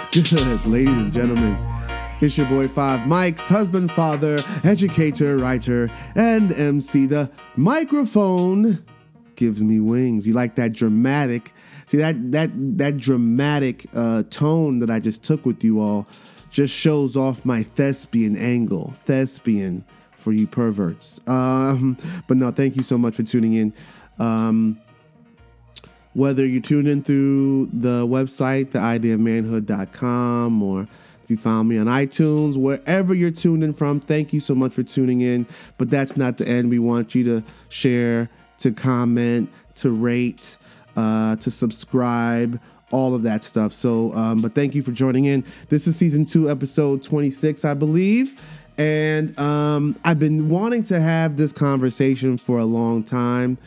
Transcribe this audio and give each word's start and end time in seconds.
What's 0.00 0.30
good, 0.30 0.66
ladies 0.66 0.96
and 0.96 1.12
gentlemen? 1.12 1.58
It's 2.22 2.36
your 2.36 2.46
boy 2.46 2.66
Five 2.68 3.00
Mics 3.00 3.46
husband, 3.46 3.92
father, 3.92 4.42
educator, 4.64 5.36
writer, 5.36 5.90
and 6.16 6.52
MC. 6.52 7.04
The 7.04 7.30
microphone 7.56 8.82
gives 9.36 9.62
me 9.62 9.78
wings. 9.78 10.26
You 10.26 10.32
like 10.32 10.54
that 10.54 10.72
dramatic? 10.72 11.52
See 11.86 11.98
that 11.98 12.32
that 12.32 12.50
that 12.78 12.96
dramatic 12.96 13.86
uh, 13.94 14.22
tone 14.30 14.78
that 14.78 14.90
I 14.90 15.00
just 15.00 15.22
took 15.22 15.44
with 15.44 15.62
you 15.62 15.80
all 15.80 16.08
just 16.50 16.74
shows 16.74 17.14
off 17.14 17.44
my 17.44 17.62
thespian 17.62 18.36
angle. 18.36 18.94
Thespian 19.04 19.84
for 20.12 20.32
you 20.32 20.46
perverts. 20.46 21.20
Um, 21.28 21.98
but 22.26 22.38
no, 22.38 22.50
thank 22.50 22.74
you 22.74 22.82
so 22.82 22.96
much 22.96 23.16
for 23.16 23.22
tuning 23.22 23.52
in. 23.52 23.74
Um, 24.18 24.80
whether 26.12 26.44
you 26.46 26.60
tune 26.60 26.86
in 26.86 27.02
through 27.02 27.66
the 27.72 28.06
website, 28.06 28.66
theideaofmanhood.com, 28.66 30.62
or 30.62 30.82
if 30.82 31.30
you 31.30 31.36
found 31.36 31.68
me 31.68 31.78
on 31.78 31.86
iTunes, 31.86 32.56
wherever 32.56 33.14
you're 33.14 33.30
tuned 33.30 33.62
in 33.62 33.72
from, 33.72 34.00
thank 34.00 34.32
you 34.32 34.40
so 34.40 34.54
much 34.54 34.72
for 34.72 34.82
tuning 34.82 35.20
in. 35.20 35.46
But 35.78 35.90
that's 35.90 36.16
not 36.16 36.38
the 36.38 36.48
end. 36.48 36.70
We 36.70 36.80
want 36.80 37.14
you 37.14 37.24
to 37.24 37.44
share, 37.68 38.28
to 38.58 38.72
comment, 38.72 39.50
to 39.76 39.92
rate, 39.92 40.56
uh, 40.96 41.36
to 41.36 41.50
subscribe, 41.50 42.60
all 42.90 43.14
of 43.14 43.22
that 43.22 43.44
stuff. 43.44 43.72
So, 43.72 44.12
um, 44.14 44.42
but 44.42 44.54
thank 44.54 44.74
you 44.74 44.82
for 44.82 44.90
joining 44.90 45.26
in. 45.26 45.44
This 45.68 45.86
is 45.86 45.96
season 45.96 46.24
two, 46.24 46.50
episode 46.50 47.04
26, 47.04 47.64
I 47.64 47.74
believe. 47.74 48.40
And 48.76 49.38
um, 49.38 49.98
I've 50.04 50.18
been 50.18 50.48
wanting 50.48 50.82
to 50.84 51.00
have 51.00 51.36
this 51.36 51.52
conversation 51.52 52.38
for 52.38 52.58
a 52.58 52.64
long 52.64 53.04
time. 53.04 53.58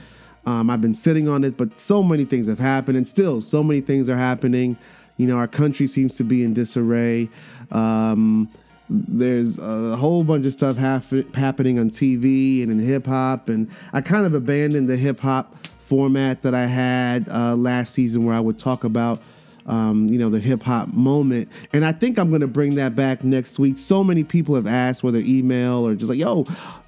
Um, 0.45 0.69
I've 0.69 0.81
been 0.81 0.93
sitting 0.93 1.29
on 1.29 1.43
it, 1.43 1.57
but 1.57 1.79
so 1.79 2.03
many 2.03 2.25
things 2.25 2.47
have 2.47 2.59
happened, 2.59 2.97
and 2.97 3.07
still 3.07 3.41
so 3.41 3.63
many 3.63 3.81
things 3.81 4.09
are 4.09 4.17
happening. 4.17 4.77
You 5.17 5.27
know, 5.27 5.37
our 5.37 5.47
country 5.47 5.87
seems 5.87 6.17
to 6.17 6.23
be 6.23 6.43
in 6.43 6.53
disarray. 6.53 7.29
Um, 7.71 8.49
there's 8.89 9.57
a 9.59 9.95
whole 9.95 10.23
bunch 10.23 10.45
of 10.45 10.53
stuff 10.53 10.77
hap- 10.77 11.35
happening 11.35 11.79
on 11.79 11.89
TV 11.89 12.61
and 12.61 12.71
in 12.71 12.79
hip 12.79 13.05
hop, 13.05 13.49
and 13.49 13.69
I 13.93 14.01
kind 14.01 14.25
of 14.25 14.33
abandoned 14.33 14.89
the 14.89 14.97
hip 14.97 15.19
hop 15.19 15.55
format 15.83 16.41
that 16.41 16.53
I 16.53 16.65
had 16.65 17.29
uh, 17.29 17.55
last 17.55 17.93
season, 17.93 18.25
where 18.25 18.35
I 18.35 18.39
would 18.39 18.59
talk 18.59 18.83
about. 18.83 19.21
Um, 19.65 20.09
you 20.09 20.19
know, 20.19 20.29
the 20.29 20.41
hip 20.41 20.61
hop 20.63 20.89
moment. 20.89 21.47
And 21.71 21.85
I 21.85 21.93
think 21.93 22.19
I'm 22.19 22.37
to 22.37 22.47
bring 22.47 22.75
that 22.75 22.97
back 22.97 23.23
next 23.23 23.57
week. 23.57 23.77
So 23.77 24.03
many 24.03 24.25
people 24.25 24.55
have 24.55 24.67
asked, 24.67 25.03
whether 25.03 25.19
email 25.19 25.87
or 25.87 25.95
just 25.95 26.09
like, 26.09 26.19
yo, 26.19 26.45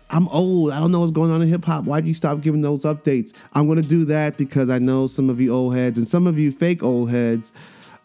I'm 0.10 0.28
old. 0.30 0.72
I 0.72 0.80
don't 0.80 0.92
know 0.92 1.00
what's 1.00 1.12
going 1.12 1.32
on 1.32 1.42
in 1.42 1.48
hip 1.48 1.66
hop. 1.66 1.86
Why'd 1.86 2.08
you 2.08 2.14
stop 2.14 2.42
giving 2.42 2.62
those 2.62 2.84
updates? 2.84 3.34
I'm 3.54 3.66
going 3.66 3.82
to 3.82 3.88
do 3.88 4.06
that 4.06 4.38
because 4.38 4.70
I 4.70 4.80
know 4.80 5.08
some 5.08 5.30
of 5.30 5.42
you 5.42 5.54
old 5.54 5.76
heads 5.76 5.98
and 5.98 6.08
some 6.08 6.28
of 6.28 6.38
you 6.38 6.52
fake 6.52 6.84
old 6.84 7.10
heads, 7.10 7.52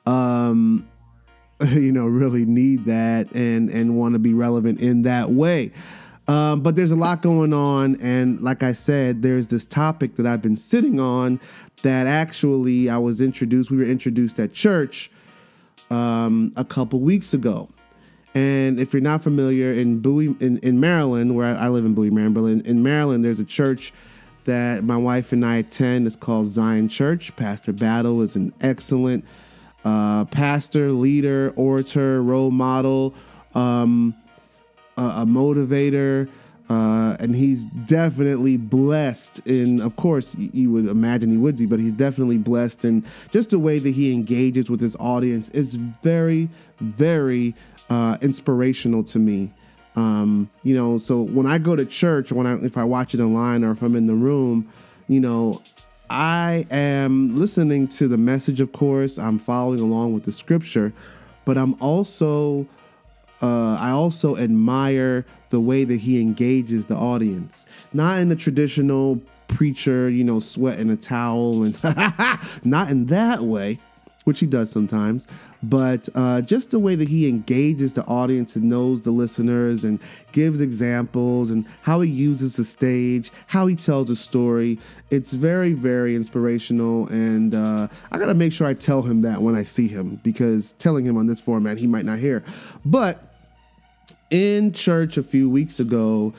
um, 0.06 0.88
you 1.72 1.92
know, 1.92 2.06
really 2.06 2.44
need 2.46 2.86
that 2.86 3.30
and 3.32 3.68
and 3.70 3.98
want 3.98 4.14
to 4.14 4.18
be 4.18 4.32
relevant 4.32 4.80
in 4.80 5.02
that 5.02 5.30
way. 5.30 5.72
Um, 6.26 6.60
but 6.60 6.76
there's 6.76 6.92
a 6.92 6.96
lot 6.96 7.22
going 7.22 7.52
on, 7.52 7.96
and 8.00 8.40
like 8.40 8.62
I 8.62 8.72
said, 8.72 9.22
there's 9.22 9.48
this 9.48 9.66
topic 9.66 10.14
that 10.14 10.26
I've 10.26 10.40
been 10.40 10.56
sitting 10.56 11.00
on 11.00 11.40
that 11.82 12.06
actually 12.06 12.88
I 12.88 12.98
was 12.98 13.20
introduced. 13.20 13.70
We 13.70 13.78
were 13.78 13.84
introduced 13.84 14.38
at 14.38 14.52
church 14.52 15.10
um, 15.90 16.52
a 16.56 16.64
couple 16.64 17.00
weeks 17.00 17.34
ago. 17.34 17.68
And 18.34 18.78
if 18.78 18.92
you're 18.92 19.02
not 19.02 19.22
familiar, 19.22 19.72
in 19.72 19.98
Bowie, 19.98 20.36
in, 20.40 20.58
in 20.58 20.78
Maryland, 20.78 21.34
where 21.34 21.46
I, 21.46 21.66
I 21.66 21.68
live 21.68 21.84
in 21.84 21.94
Bowie, 21.94 22.10
Maryland, 22.10 22.34
but 22.34 22.44
in, 22.44 22.60
in, 22.62 22.82
Maryland, 22.82 23.24
there's 23.24 23.40
a 23.40 23.44
church 23.44 23.92
that 24.44 24.84
my 24.84 24.96
wife 24.96 25.32
and 25.32 25.44
I 25.44 25.56
attend. 25.56 26.06
It's 26.06 26.16
called 26.16 26.46
Zion 26.46 26.88
Church. 26.88 27.34
Pastor 27.34 27.72
Battle 27.72 28.22
is 28.22 28.36
an 28.36 28.52
excellent 28.60 29.24
uh, 29.84 30.26
pastor, 30.26 30.92
leader, 30.92 31.52
orator, 31.56 32.22
role 32.22 32.50
model, 32.50 33.14
um, 33.54 34.14
a, 34.96 35.02
a, 35.02 35.24
motivator. 35.26 36.28
Uh, 36.68 37.16
and 37.18 37.34
he's 37.34 37.64
definitely 37.64 38.56
blessed 38.56 39.44
in, 39.44 39.80
of 39.80 39.96
course, 39.96 40.36
you 40.36 40.70
would 40.70 40.86
imagine 40.86 41.28
he 41.28 41.36
would 41.36 41.56
be, 41.56 41.66
but 41.66 41.80
he's 41.80 41.92
definitely 41.92 42.38
blessed 42.38 42.84
in 42.84 43.04
just 43.32 43.50
the 43.50 43.58
way 43.58 43.80
that 43.80 43.90
he 43.90 44.12
engages 44.12 44.70
with 44.70 44.80
his 44.80 44.94
audience 45.00 45.48
is 45.48 45.74
very, 45.74 46.48
very 46.78 47.56
uh, 47.90 48.16
inspirational 48.22 49.04
to 49.04 49.18
me. 49.18 49.50
Um, 49.96 50.48
you 50.62 50.74
know, 50.74 50.98
so 50.98 51.22
when 51.22 51.46
I 51.46 51.58
go 51.58 51.76
to 51.76 51.84
church, 51.84 52.32
when 52.32 52.46
I 52.46 52.54
if 52.64 52.78
I 52.78 52.84
watch 52.84 53.12
it 53.14 53.20
online 53.20 53.64
or 53.64 53.72
if 53.72 53.82
I'm 53.82 53.96
in 53.96 54.06
the 54.06 54.14
room, 54.14 54.72
you 55.08 55.20
know, 55.20 55.60
I 56.08 56.66
am 56.70 57.38
listening 57.38 57.88
to 57.88 58.08
the 58.08 58.16
message. 58.16 58.60
Of 58.60 58.72
course, 58.72 59.18
I'm 59.18 59.38
following 59.38 59.80
along 59.80 60.14
with 60.14 60.24
the 60.24 60.32
scripture, 60.32 60.92
but 61.44 61.58
I'm 61.58 61.74
also 61.82 62.66
uh, 63.42 63.76
I 63.80 63.90
also 63.90 64.36
admire 64.36 65.26
the 65.50 65.60
way 65.60 65.84
that 65.84 66.00
he 66.00 66.20
engages 66.20 66.86
the 66.86 66.96
audience, 66.96 67.66
not 67.92 68.18
in 68.18 68.28
the 68.28 68.36
traditional 68.36 69.20
preacher, 69.48 70.08
you 70.08 70.22
know, 70.22 70.38
sweat 70.38 70.78
in 70.78 70.90
a 70.90 70.96
towel 70.96 71.64
and 71.64 71.76
not 72.64 72.90
in 72.90 73.06
that 73.06 73.42
way, 73.42 73.80
which 74.24 74.38
he 74.40 74.46
does 74.46 74.70
sometimes, 74.70 75.26
but 75.62 76.08
uh, 76.14 76.40
just 76.40 76.70
the 76.70 76.78
way 76.78 76.94
that 76.94 77.08
he 77.08 77.28
engages 77.28 77.92
the 77.92 78.04
audience 78.04 78.56
and 78.56 78.64
knows 78.64 79.02
the 79.02 79.10
listeners 79.10 79.84
and 79.84 80.00
gives 80.32 80.60
examples 80.60 81.50
and 81.50 81.66
how 81.82 82.00
he 82.00 82.10
uses 82.10 82.56
the 82.56 82.64
stage, 82.64 83.30
how 83.46 83.66
he 83.66 83.76
tells 83.76 84.08
a 84.08 84.16
story. 84.16 84.78
It's 85.10 85.32
very, 85.32 85.72
very 85.72 86.16
inspirational. 86.16 87.08
And 87.08 87.54
uh, 87.54 87.88
I 88.10 88.18
got 88.18 88.26
to 88.26 88.34
make 88.34 88.52
sure 88.52 88.66
I 88.66 88.74
tell 88.74 89.02
him 89.02 89.22
that 89.22 89.42
when 89.42 89.54
I 89.54 89.62
see 89.62 89.88
him 89.88 90.20
because 90.22 90.72
telling 90.72 91.04
him 91.04 91.16
on 91.16 91.26
this 91.26 91.40
format, 91.40 91.78
he 91.78 91.86
might 91.86 92.04
not 92.04 92.18
hear. 92.18 92.42
But 92.84 93.22
in 94.30 94.72
church 94.72 95.16
a 95.16 95.22
few 95.22 95.50
weeks 95.50 95.80
ago, 95.80 96.32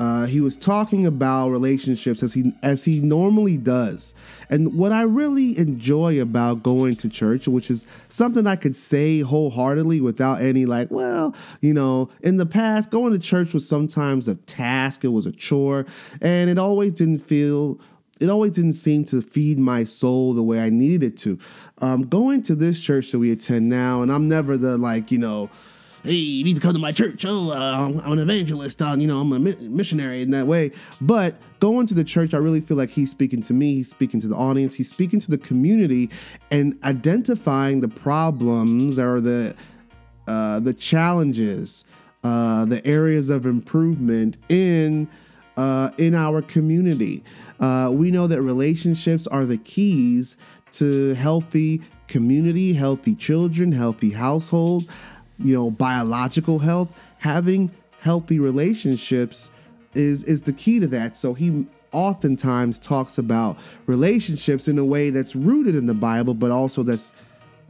uh, 0.00 0.26
he 0.26 0.40
was 0.40 0.56
talking 0.56 1.06
about 1.06 1.50
relationships 1.50 2.22
as 2.22 2.34
he 2.34 2.52
as 2.62 2.84
he 2.84 3.00
normally 3.00 3.56
does, 3.56 4.14
and 4.50 4.74
what 4.74 4.92
I 4.92 5.02
really 5.02 5.56
enjoy 5.56 6.20
about 6.20 6.62
going 6.62 6.96
to 6.96 7.08
church, 7.08 7.46
which 7.46 7.70
is 7.70 7.86
something 8.08 8.46
I 8.46 8.56
could 8.56 8.74
say 8.74 9.20
wholeheartedly 9.20 10.00
without 10.00 10.42
any 10.42 10.66
like, 10.66 10.90
well, 10.90 11.34
you 11.60 11.74
know, 11.74 12.10
in 12.22 12.36
the 12.36 12.46
past, 12.46 12.90
going 12.90 13.12
to 13.12 13.18
church 13.18 13.54
was 13.54 13.68
sometimes 13.68 14.26
a 14.26 14.34
task, 14.34 15.04
it 15.04 15.08
was 15.08 15.26
a 15.26 15.32
chore, 15.32 15.86
and 16.20 16.50
it 16.50 16.58
always 16.58 16.92
didn't 16.92 17.20
feel 17.20 17.80
it 18.20 18.28
always 18.28 18.52
didn't 18.52 18.74
seem 18.74 19.04
to 19.04 19.20
feed 19.22 19.58
my 19.58 19.84
soul 19.84 20.34
the 20.34 20.42
way 20.42 20.60
I 20.60 20.70
needed 20.70 21.02
it 21.02 21.16
to. 21.18 21.38
Um, 21.78 22.02
going 22.02 22.42
to 22.44 22.54
this 22.54 22.80
church 22.80 23.10
that 23.12 23.18
we 23.18 23.30
attend 23.32 23.68
now, 23.68 24.02
and 24.02 24.12
I'm 24.12 24.28
never 24.28 24.56
the 24.56 24.78
like, 24.78 25.10
you 25.10 25.18
know, 25.18 25.50
hey, 26.04 26.12
you 26.12 26.44
need 26.44 26.54
to 26.54 26.60
come 26.60 26.74
to 26.74 26.78
my 26.78 26.92
church. 26.92 27.24
Oh, 27.24 27.50
uh, 27.50 27.54
I'm, 27.54 27.98
I'm, 28.00 28.12
an 28.12 28.18
evangelist. 28.18 28.80
On, 28.82 29.00
you 29.00 29.06
know, 29.06 29.20
I'm 29.20 29.32
a 29.32 29.38
mi- 29.38 29.56
missionary 29.60 30.20
in 30.22 30.30
that 30.30 30.46
way. 30.46 30.70
But 31.00 31.36
going 31.60 31.86
to 31.86 31.94
the 31.94 32.04
church, 32.04 32.34
I 32.34 32.36
really 32.36 32.60
feel 32.60 32.76
like 32.76 32.90
he's 32.90 33.10
speaking 33.10 33.40
to 33.42 33.54
me. 33.54 33.76
He's 33.76 33.90
speaking 33.90 34.20
to 34.20 34.28
the 34.28 34.36
audience. 34.36 34.74
He's 34.74 34.90
speaking 34.90 35.18
to 35.20 35.30
the 35.30 35.38
community 35.38 36.10
and 36.50 36.78
identifying 36.84 37.80
the 37.80 37.88
problems 37.88 38.98
or 38.98 39.20
the 39.20 39.56
uh, 40.26 40.60
the 40.60 40.72
challenges, 40.72 41.84
uh, 42.22 42.64
the 42.64 42.86
areas 42.86 43.28
of 43.30 43.46
improvement 43.46 44.36
in 44.48 45.08
uh, 45.56 45.90
in 45.96 46.14
our 46.14 46.42
community. 46.42 47.24
Uh, 47.60 47.90
we 47.92 48.10
know 48.10 48.26
that 48.26 48.42
relationships 48.42 49.26
are 49.26 49.46
the 49.46 49.58
keys 49.58 50.36
to 50.72 51.14
healthy 51.14 51.80
community, 52.08 52.74
healthy 52.74 53.14
children, 53.14 53.72
healthy 53.72 54.10
household 54.10 54.90
you 55.38 55.54
know, 55.54 55.70
biological 55.70 56.58
health, 56.58 56.94
having 57.18 57.70
healthy 58.00 58.38
relationships 58.38 59.50
is 59.94 60.24
is 60.24 60.42
the 60.42 60.52
key 60.52 60.80
to 60.80 60.86
that. 60.88 61.16
So 61.16 61.34
he 61.34 61.66
oftentimes 61.92 62.78
talks 62.78 63.18
about 63.18 63.56
relationships 63.86 64.66
in 64.68 64.78
a 64.78 64.84
way 64.84 65.10
that's 65.10 65.36
rooted 65.36 65.76
in 65.76 65.86
the 65.86 65.94
Bible, 65.94 66.34
but 66.34 66.50
also 66.50 66.82
that's 66.82 67.12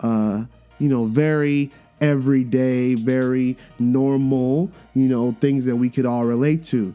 uh, 0.00 0.44
you 0.78 0.88
know, 0.88 1.06
very 1.06 1.70
everyday, 2.00 2.94
very 2.94 3.56
normal, 3.78 4.70
you 4.94 5.08
know, 5.08 5.36
things 5.40 5.64
that 5.66 5.76
we 5.76 5.88
could 5.88 6.06
all 6.06 6.24
relate 6.24 6.64
to. 6.66 6.94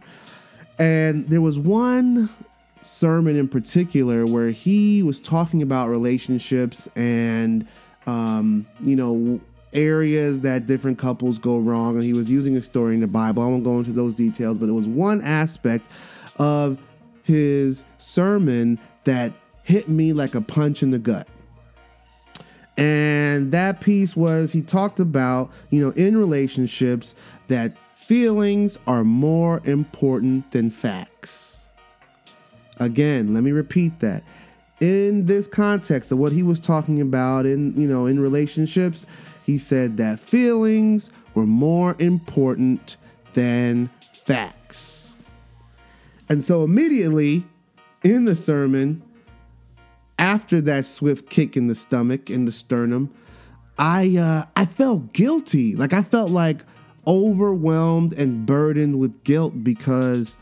And 0.77 1.27
there 1.30 1.42
was 1.42 1.57
one 1.57 2.30
sermon 2.81 3.38
in 3.38 3.48
particular 3.48 4.25
where 4.25 4.50
he 4.50 5.04
was 5.04 5.19
talking 5.19 5.62
about 5.62 5.89
relationships 5.89 6.88
and 6.95 7.68
um, 8.07 8.66
you 8.81 8.95
know 8.95 9.39
areas 9.74 10.39
that 10.42 10.66
different 10.66 10.98
couples 10.98 11.38
go 11.38 11.57
wrong, 11.57 11.95
and 11.95 12.04
he 12.04 12.13
was 12.13 12.30
using 12.30 12.57
a 12.57 12.62
story 12.62 12.95
in 12.95 13.01
the 13.01 13.07
Bible. 13.07 13.44
I 13.44 13.48
won't 13.48 13.63
go 13.63 13.77
into 13.77 13.94
those 13.94 14.16
details, 14.16 14.57
but 14.57 14.69
it 14.69 14.74
was 14.74 14.88
one 14.88 15.21
aspect 15.21 15.86
of 16.38 16.77
his 17.24 17.83
sermon 17.98 18.80
that 19.04 19.31
hit 19.63 19.88
me 19.89 20.13
like 20.13 20.36
a 20.36 20.42
punch 20.42 20.81
in 20.81 20.92
the 20.92 21.00
gut. 21.00 21.27
And 22.77 23.51
that 23.51 23.81
piece 23.81 24.16
was 24.16 24.51
he 24.51 24.62
talked 24.62 25.00
about, 25.00 25.51
you 25.69 25.83
know, 25.83 25.92
in 25.92 26.18
relationships 26.18 27.13
that 27.48 27.77
feelings 27.95 28.77
are 28.88 29.04
more 29.04 29.62
important 29.66 30.50
than 30.51 30.69
facts. 30.71 31.66
Again, 32.77 33.33
let 33.33 33.44
me 33.44 33.51
repeat 33.51 34.00
that. 34.00 34.24
in 34.80 35.25
this 35.25 35.48
context 35.48 36.12
of 36.12 36.18
what 36.18 36.31
he 36.31 36.42
was 36.44 36.60
talking 36.60 37.01
about 37.01 37.45
in 37.45 37.74
you 37.80 37.88
know 37.88 38.06
in 38.06 38.19
relationships 38.19 39.06
he 39.50 39.57
said 39.57 39.98
that 39.98 40.19
feelings 40.19 41.10
were 41.34 41.48
more 41.48 41.96
important 41.98 42.98
than 43.34 43.90
facts. 44.28 45.18
And 46.30 46.44
so 46.44 46.63
immediately 46.63 47.46
in 48.04 48.25
the 48.25 48.36
sermon 48.36 49.01
after 50.19 50.62
that 50.62 50.86
swift 50.86 51.31
kick 51.31 51.57
in 51.57 51.66
the 51.66 51.74
stomach 51.74 52.30
in 52.30 52.46
the 52.46 52.51
sternum 52.51 53.10
i 53.80 54.16
uh 54.18 54.46
i 54.56 54.66
felt 54.66 55.13
guilty. 55.13 55.75
Like 55.75 55.94
i 55.94 56.04
felt 56.04 56.30
like 56.30 56.60
overwhelmed 57.07 58.13
and 58.13 58.45
burdened 58.45 59.00
with 59.00 59.24
guilt 59.24 59.63
because 59.63 60.38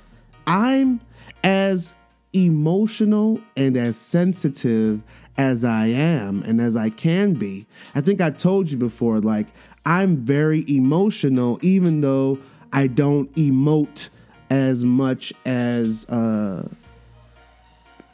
i'm 0.48 1.00
as 1.46 1.94
emotional 2.34 3.40
and 3.56 3.78
as 3.78 3.96
sensitive 3.96 5.02
as 5.38 5.64
I 5.64 5.88
am 5.88 6.42
and 6.44 6.60
as 6.60 6.76
I 6.76 6.90
can 6.90 7.34
be. 7.34 7.66
I 7.94 8.02
think 8.02 8.22
I 8.22 8.30
told 8.30 8.72
you 8.72 8.78
before, 8.78 9.20
like, 9.20 9.48
I'm 9.86 10.18
very 10.18 10.66
emotional, 10.70 11.60
even 11.62 12.02
though 12.02 12.40
I 12.74 12.88
don't 12.88 13.34
emote 13.36 14.10
as 14.50 14.84
much 14.84 15.34
as, 15.46 16.06
uh, 16.10 16.68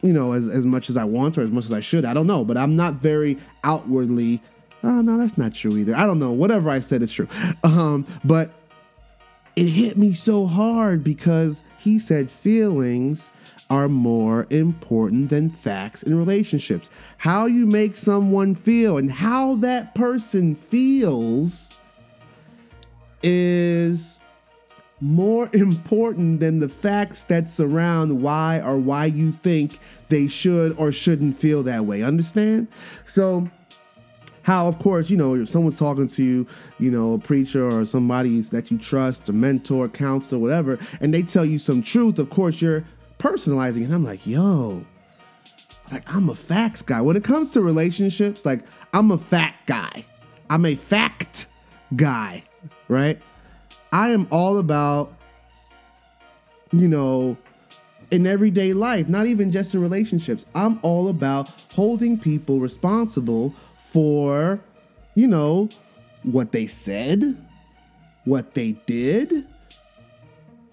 you 0.02 0.14
know, 0.14 0.34
as, 0.34 0.48
as 0.48 0.66
much 0.66 0.90
as 0.90 0.98
I 0.98 1.06
want 1.06 1.38
or 1.38 1.42
as 1.42 1.52
much 1.52 1.66
as 1.66 1.72
I 1.72 1.80
should. 1.80 2.06
I 2.06 2.14
don't 2.14 2.28
know, 2.28 2.44
but 2.44 2.58
I'm 2.58 2.75
not 2.75 2.96
very 2.96 3.38
outwardly. 3.64 4.42
Oh, 4.84 5.02
no, 5.02 5.18
that's 5.18 5.38
not 5.38 5.54
true 5.54 5.78
either. 5.78 5.96
I 5.96 6.06
don't 6.06 6.20
know. 6.20 6.31
Whatever 6.31 6.70
I 6.70 6.80
said 6.80 7.02
is 7.02 7.12
true. 7.12 7.28
Um, 7.64 8.06
but 8.24 8.52
it 9.56 9.68
hit 9.68 9.98
me 9.98 10.14
so 10.14 10.46
hard 10.46 11.04
because 11.04 11.62
he 11.80 12.00
said 12.00 12.30
feelings 12.30 13.31
are 13.69 13.88
more 13.88 14.45
important 14.50 15.30
than 15.30 15.50
facts 15.50 16.04
in 16.04 16.18
relationships. 16.18 16.89
How 17.18 17.45
you 17.45 17.65
make 17.65 17.95
someone 17.95 18.56
feel 18.56 18.98
and 18.98 19.12
how 19.12 19.56
that 19.56 19.95
person 19.95 20.56
feels 20.56 21.74
is 23.21 24.19
more 25.01 25.50
important 25.54 26.39
than 26.39 26.60
the 26.60 26.69
facts 26.69 27.24
that 27.24 27.50
surround 27.50 28.21
why 28.21 28.62
or 28.62 28.77
why 28.77 29.06
you 29.06 29.31
think 29.31 29.80
they 30.10 30.27
should 30.27 30.75
or 30.77 30.92
shouldn't 30.92 31.39
feel 31.39 31.63
that 31.63 31.86
way. 31.86 32.04
Understand? 32.04 32.68
So, 33.06 33.50
how, 34.44 34.68
of 34.68 34.77
course, 34.80 35.10
you 35.10 35.15
know, 35.15 35.36
if 35.36 35.48
someone's 35.48 35.80
talking 35.80 36.07
to 36.10 36.21
you, 36.21 36.45
you 36.77 36.92
know, 36.92 37.13
a 37.13 37.19
preacher 37.19 37.65
or 37.65 37.86
somebody 37.86 38.42
that 38.42 38.69
you 38.69 38.77
trust, 38.77 39.30
a 39.30 39.33
mentor, 39.33 39.88
counselor, 39.88 40.38
whatever, 40.38 40.77
and 41.00 41.13
they 41.13 41.21
tell 41.21 41.45
you 41.45 41.57
some 41.57 41.81
truth, 41.81 42.19
of 42.19 42.30
course, 42.30 42.62
you're 42.62 42.83
personalizing. 43.19 43.86
And 43.86 43.94
I'm 43.94 44.04
like, 44.04 44.25
yo, 44.25 44.83
like 45.92 46.04
I'm 46.13 46.30
a 46.30 46.36
facts 46.36 46.81
guy. 46.81 47.01
When 47.01 47.15
it 47.15 47.24
comes 47.24 47.51
to 47.51 47.62
relationships, 47.62 48.45
like 48.45 48.65
I'm 48.94 49.12
a 49.12 49.18
fact 49.18 49.68
guy. 49.68 50.06
I'm 50.50 50.65
a 50.65 50.75
fact 50.75 51.48
guy, 51.95 52.44
right? 52.88 53.21
I 53.92 54.10
am 54.10 54.27
all 54.31 54.57
about, 54.57 55.13
you 56.71 56.88
know, 56.88 57.38
in 58.12 58.27
everyday 58.27 58.74
life, 58.74 59.07
not 59.07 59.25
even 59.25 59.51
just 59.51 59.74
in 59.74 59.81
relationships. 59.81 60.45
I'm 60.54 60.80
all 60.81 61.10
about 61.10 61.50
holding 61.71 62.18
people 62.18 62.60
responsible 62.60 63.54
for, 63.80 64.60
you 65.15 65.27
know, 65.27 65.69
what 66.24 66.51
they 66.51 66.68
said, 66.68 67.38
what 68.25 68.54
they 68.54 68.74
did, 68.86 69.48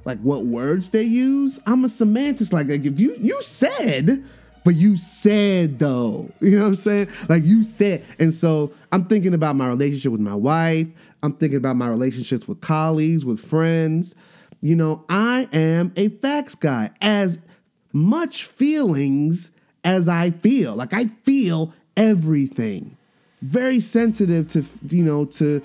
like 0.05 0.19
what 0.21 0.45
words 0.45 0.91
they 0.91 1.03
use. 1.03 1.59
I'm 1.67 1.85
a 1.85 1.89
semantist. 1.89 2.53
Like, 2.53 2.69
like 2.69 2.85
if 2.85 2.99
you 2.99 3.17
you 3.19 3.43
said, 3.43 4.25
but 4.65 4.75
you 4.75 4.97
said 4.97 5.79
though, 5.79 6.31
you 6.41 6.57
know 6.57 6.63
what 6.63 6.69
I'm 6.69 6.77
saying? 6.77 7.09
Like 7.29 7.45
you 7.45 7.63
said, 7.63 8.05
and 8.19 8.33
so 8.33 8.73
I'm 8.93 9.05
thinking 9.05 9.35
about 9.35 9.57
my 9.57 9.69
relationship 9.69 10.13
with 10.13 10.21
my 10.21 10.35
wife. 10.35 10.89
I'm 11.23 11.35
thinking 11.35 11.59
about 11.59 11.77
my 11.77 11.89
relationships 11.89 12.49
with 12.49 12.61
colleagues, 12.61 13.25
with 13.25 13.41
friends. 13.41 14.15
You 14.63 14.77
know, 14.77 15.05
I 15.09 15.49
am 15.53 15.93
a 15.97 16.09
facts 16.09 16.55
guy. 16.55 16.91
As 17.01 17.39
much 17.93 18.45
feelings 18.45 19.51
as 19.85 20.09
I 20.09 20.31
feel, 20.31 20.75
like 20.75 20.93
I 20.93 21.07
feel 21.25 21.73
everything. 21.97 22.97
Very 23.43 23.81
sensitive 23.81 24.49
to 24.51 24.65
you 24.89 25.05
know 25.05 25.25
to 25.25 25.63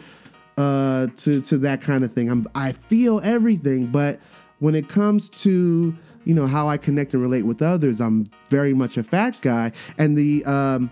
uh, 0.57 1.07
to 1.17 1.41
to 1.41 1.57
that 1.59 1.81
kind 1.81 2.03
of 2.03 2.13
thing. 2.13 2.29
I'm 2.29 2.47
I 2.55 2.71
feel 2.71 3.21
everything, 3.23 3.87
but 3.87 4.19
when 4.59 4.75
it 4.75 4.89
comes 4.89 5.29
to 5.29 5.95
you 6.23 6.33
know 6.33 6.47
how 6.47 6.67
I 6.67 6.77
connect 6.77 7.13
and 7.13 7.21
relate 7.21 7.43
with 7.43 7.61
others, 7.61 8.01
I'm 8.01 8.25
very 8.49 8.73
much 8.73 8.97
a 8.97 9.03
fat 9.03 9.39
guy. 9.41 9.71
And 9.97 10.17
the 10.17 10.43
um, 10.45 10.91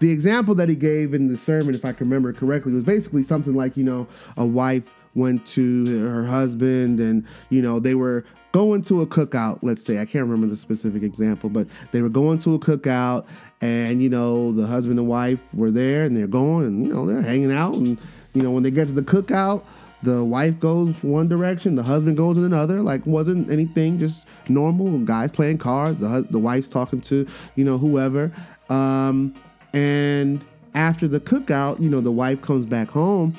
the 0.00 0.10
example 0.12 0.54
that 0.56 0.68
he 0.68 0.76
gave 0.76 1.14
in 1.14 1.28
the 1.28 1.38
sermon, 1.38 1.74
if 1.74 1.84
I 1.84 1.92
can 1.92 2.06
remember 2.06 2.32
correctly, 2.32 2.72
was 2.72 2.84
basically 2.84 3.22
something 3.22 3.54
like 3.54 3.76
you 3.76 3.84
know 3.84 4.06
a 4.36 4.46
wife 4.46 4.94
went 5.14 5.46
to 5.46 6.08
her 6.08 6.24
husband 6.24 7.00
and 7.00 7.26
you 7.50 7.60
know 7.60 7.80
they 7.80 7.94
were 7.94 8.24
going 8.52 8.80
to 8.80 9.02
a 9.02 9.06
cookout 9.06 9.58
let's 9.62 9.84
say 9.84 10.00
i 10.00 10.04
can't 10.04 10.24
remember 10.26 10.46
the 10.46 10.56
specific 10.56 11.02
example 11.02 11.50
but 11.50 11.66
they 11.92 12.00
were 12.00 12.08
going 12.08 12.38
to 12.38 12.54
a 12.54 12.58
cookout 12.58 13.26
and 13.60 14.00
you 14.02 14.08
know 14.08 14.52
the 14.52 14.66
husband 14.66 14.98
and 14.98 15.08
wife 15.08 15.42
were 15.52 15.70
there 15.70 16.04
and 16.04 16.16
they're 16.16 16.26
going 16.26 16.66
and 16.66 16.86
you 16.86 16.92
know 16.92 17.04
they're 17.04 17.20
hanging 17.20 17.52
out 17.52 17.74
and 17.74 17.98
you 18.38 18.44
know, 18.44 18.52
when 18.52 18.62
they 18.62 18.70
get 18.70 18.86
to 18.86 18.92
the 18.92 19.02
cookout, 19.02 19.64
the 20.02 20.24
wife 20.24 20.60
goes 20.60 20.94
one 21.02 21.28
direction, 21.28 21.74
the 21.74 21.82
husband 21.82 22.16
goes 22.16 22.36
in 22.36 22.44
another. 22.44 22.82
Like 22.82 23.04
wasn't 23.04 23.50
anything, 23.50 23.98
just 23.98 24.28
normal 24.48 24.98
guys 25.00 25.30
playing 25.32 25.58
cards. 25.58 25.98
The 25.98 26.26
the 26.30 26.38
wife's 26.38 26.68
talking 26.68 27.00
to 27.02 27.26
you 27.56 27.64
know 27.64 27.78
whoever, 27.78 28.30
um, 28.70 29.34
and 29.74 30.44
after 30.74 31.08
the 31.08 31.18
cookout, 31.18 31.80
you 31.80 31.90
know 31.90 32.00
the 32.00 32.12
wife 32.12 32.40
comes 32.42 32.64
back 32.64 32.88
home 32.88 33.34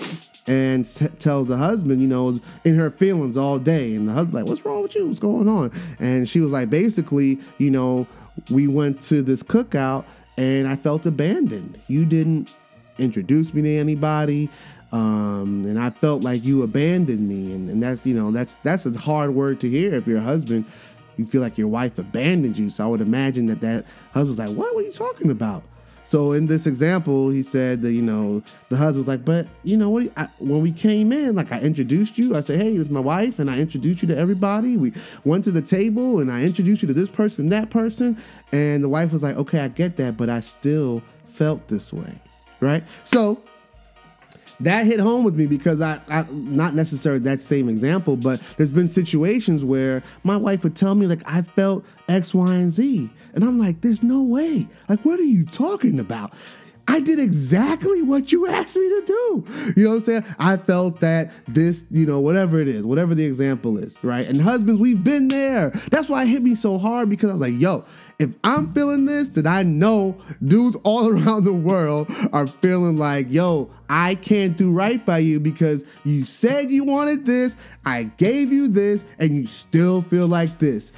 and 0.47 0.85
t- 0.85 1.07
tells 1.19 1.47
the 1.47 1.57
husband, 1.57 2.01
you 2.01 2.07
know, 2.07 2.39
in 2.65 2.75
her 2.75 2.91
feelings 2.91 3.37
all 3.37 3.57
day, 3.57 3.95
and 3.95 4.09
the 4.09 4.11
husband 4.11 4.33
like, 4.33 4.45
"What's 4.45 4.65
wrong 4.65 4.81
with 4.81 4.95
you? 4.95 5.07
What's 5.07 5.19
going 5.19 5.47
on?" 5.47 5.71
And 5.99 6.27
she 6.27 6.41
was 6.41 6.51
like, 6.51 6.69
basically, 6.69 7.39
you 7.57 7.71
know, 7.71 8.05
we 8.49 8.67
went 8.67 8.99
to 9.03 9.21
this 9.21 9.43
cookout 9.43 10.03
and 10.37 10.67
I 10.67 10.75
felt 10.75 11.05
abandoned. 11.05 11.79
You 11.87 12.05
didn't 12.05 12.49
introduce 12.97 13.53
me 13.53 13.61
to 13.61 13.77
anybody 13.77 14.49
um, 14.91 15.65
and 15.67 15.77
I 15.79 15.91
felt 15.91 16.23
like 16.23 16.43
you 16.43 16.63
abandoned 16.63 17.27
me, 17.27 17.53
and, 17.53 17.69
and 17.69 17.83
that's 17.83 18.05
you 18.05 18.15
know 18.15 18.31
that's 18.31 18.55
that's 18.63 18.85
a 18.85 18.97
hard 18.97 19.35
word 19.35 19.59
to 19.61 19.69
hear 19.69 19.93
if 19.93 20.07
your 20.07 20.19
husband 20.19 20.65
you 21.17 21.25
feel 21.25 21.41
like 21.41 21.57
your 21.57 21.67
wife 21.67 21.99
abandoned 21.99 22.57
you. 22.57 22.69
So 22.69 22.85
I 22.85 22.87
would 22.87 23.01
imagine 23.01 23.45
that 23.47 23.59
that 23.61 23.85
husband's 24.13 24.39
like, 24.39 24.49
"What? 24.49 24.73
What 24.73 24.81
are 24.81 24.87
you 24.87 24.91
talking 24.91 25.29
about?" 25.29 25.63
So 26.03 26.31
in 26.31 26.47
this 26.47 26.65
example, 26.65 27.29
he 27.29 27.43
said 27.43 27.83
that 27.83 27.91
you 27.91 28.01
know 28.01 28.41
the 28.69 28.77
husband 28.77 28.97
was 28.97 29.07
like, 29.07 29.23
"But 29.23 29.47
you 29.63 29.77
know 29.77 29.91
what? 29.91 30.11
I, 30.17 30.27
when 30.39 30.61
we 30.61 30.71
came 30.71 31.11
in, 31.11 31.35
like 31.35 31.51
I 31.51 31.59
introduced 31.59 32.17
you. 32.17 32.35
I 32.35 32.41
said, 32.41 32.59
hey, 32.59 32.73
it's 32.73 32.89
my 32.89 32.99
wife, 32.99 33.37
and 33.37 33.47
I 33.47 33.59
introduced 33.59 34.01
you 34.01 34.07
to 34.07 34.17
everybody. 34.17 34.75
We 34.75 34.93
went 35.23 35.43
to 35.43 35.51
the 35.51 35.61
table, 35.61 36.19
and 36.19 36.31
I 36.31 36.41
introduced 36.41 36.81
you 36.81 36.87
to 36.87 36.95
this 36.95 37.09
person, 37.09 37.49
that 37.49 37.69
person, 37.69 38.17
and 38.51 38.83
the 38.83 38.89
wife 38.89 39.11
was 39.11 39.21
like, 39.21 39.35
okay, 39.35 39.59
I 39.59 39.67
get 39.67 39.97
that, 39.97 40.17
but 40.17 40.31
I 40.31 40.39
still 40.39 41.03
felt 41.27 41.67
this 41.67 41.93
way, 41.93 42.19
right? 42.59 42.83
So 43.03 43.43
that 44.61 44.85
hit 44.85 44.99
home 44.99 45.23
with 45.23 45.35
me 45.35 45.45
because 45.45 45.81
I, 45.81 45.99
I 46.09 46.25
not 46.31 46.73
necessarily 46.73 47.19
that 47.21 47.41
same 47.41 47.69
example, 47.69 48.17
but 48.17 48.41
there's 48.57 48.69
been 48.69 48.87
situations 48.87 49.63
where 49.63 50.03
my 50.23 50.37
wife 50.37 50.63
would 50.63 50.75
tell 50.75 50.95
me 50.95 51.07
like 51.07 51.21
I 51.25 51.41
felt 51.41 51.85
X, 52.07 52.33
Y, 52.33 52.53
and 52.53 52.71
Z, 52.71 53.09
and 53.33 53.43
I'm 53.43 53.59
like, 53.59 53.81
there's 53.81 54.03
no 54.03 54.21
way. 54.23 54.67
Like, 54.87 55.01
what 55.05 55.19
are 55.19 55.23
you 55.23 55.45
talking 55.45 55.99
about? 55.99 56.33
I 56.89 56.99
did 56.99 57.19
exactly 57.19 58.01
what 58.01 58.31
you 58.31 58.47
asked 58.47 58.75
me 58.75 58.81
to 58.81 59.03
do. 59.05 59.73
You 59.77 59.83
know 59.83 59.89
what 59.91 59.95
I'm 59.97 60.01
saying? 60.01 60.25
I 60.39 60.57
felt 60.57 60.99
that 61.01 61.31
this, 61.47 61.85
you 61.91 62.07
know, 62.07 62.19
whatever 62.19 62.59
it 62.59 62.67
is, 62.67 62.83
whatever 62.83 63.13
the 63.13 63.25
example 63.25 63.77
is, 63.77 63.95
right? 64.01 64.27
And 64.27 64.41
husbands, 64.41 64.81
we've 64.81 65.03
been 65.03 65.27
there. 65.27 65.69
That's 65.91 66.09
why 66.09 66.23
it 66.23 66.29
hit 66.29 66.41
me 66.41 66.55
so 66.55 66.79
hard 66.79 67.07
because 67.07 67.29
I 67.29 67.33
was 67.33 67.41
like, 67.41 67.53
yo, 67.53 67.85
if 68.19 68.35
I'm 68.43 68.73
feeling 68.73 69.05
this, 69.05 69.29
then 69.29 69.47
I 69.47 69.63
know 69.63 70.19
dudes 70.45 70.75
all 70.83 71.07
around 71.09 71.45
the 71.45 71.53
world 71.53 72.11
are 72.33 72.47
feeling 72.47 72.97
like, 72.97 73.27
yo, 73.29 73.71
I 73.89 74.15
can't 74.15 74.55
do 74.55 74.71
right 74.71 75.03
by 75.03 75.19
you 75.19 75.39
because 75.39 75.83
you 76.03 76.25
said 76.25 76.69
you 76.69 76.83
wanted 76.83 77.25
this, 77.25 77.55
I 77.85 78.03
gave 78.03 78.51
you 78.51 78.67
this, 78.67 79.03
and 79.17 79.33
you 79.33 79.47
still 79.47 80.03
feel 80.03 80.27
like 80.27 80.59
this. 80.59 80.91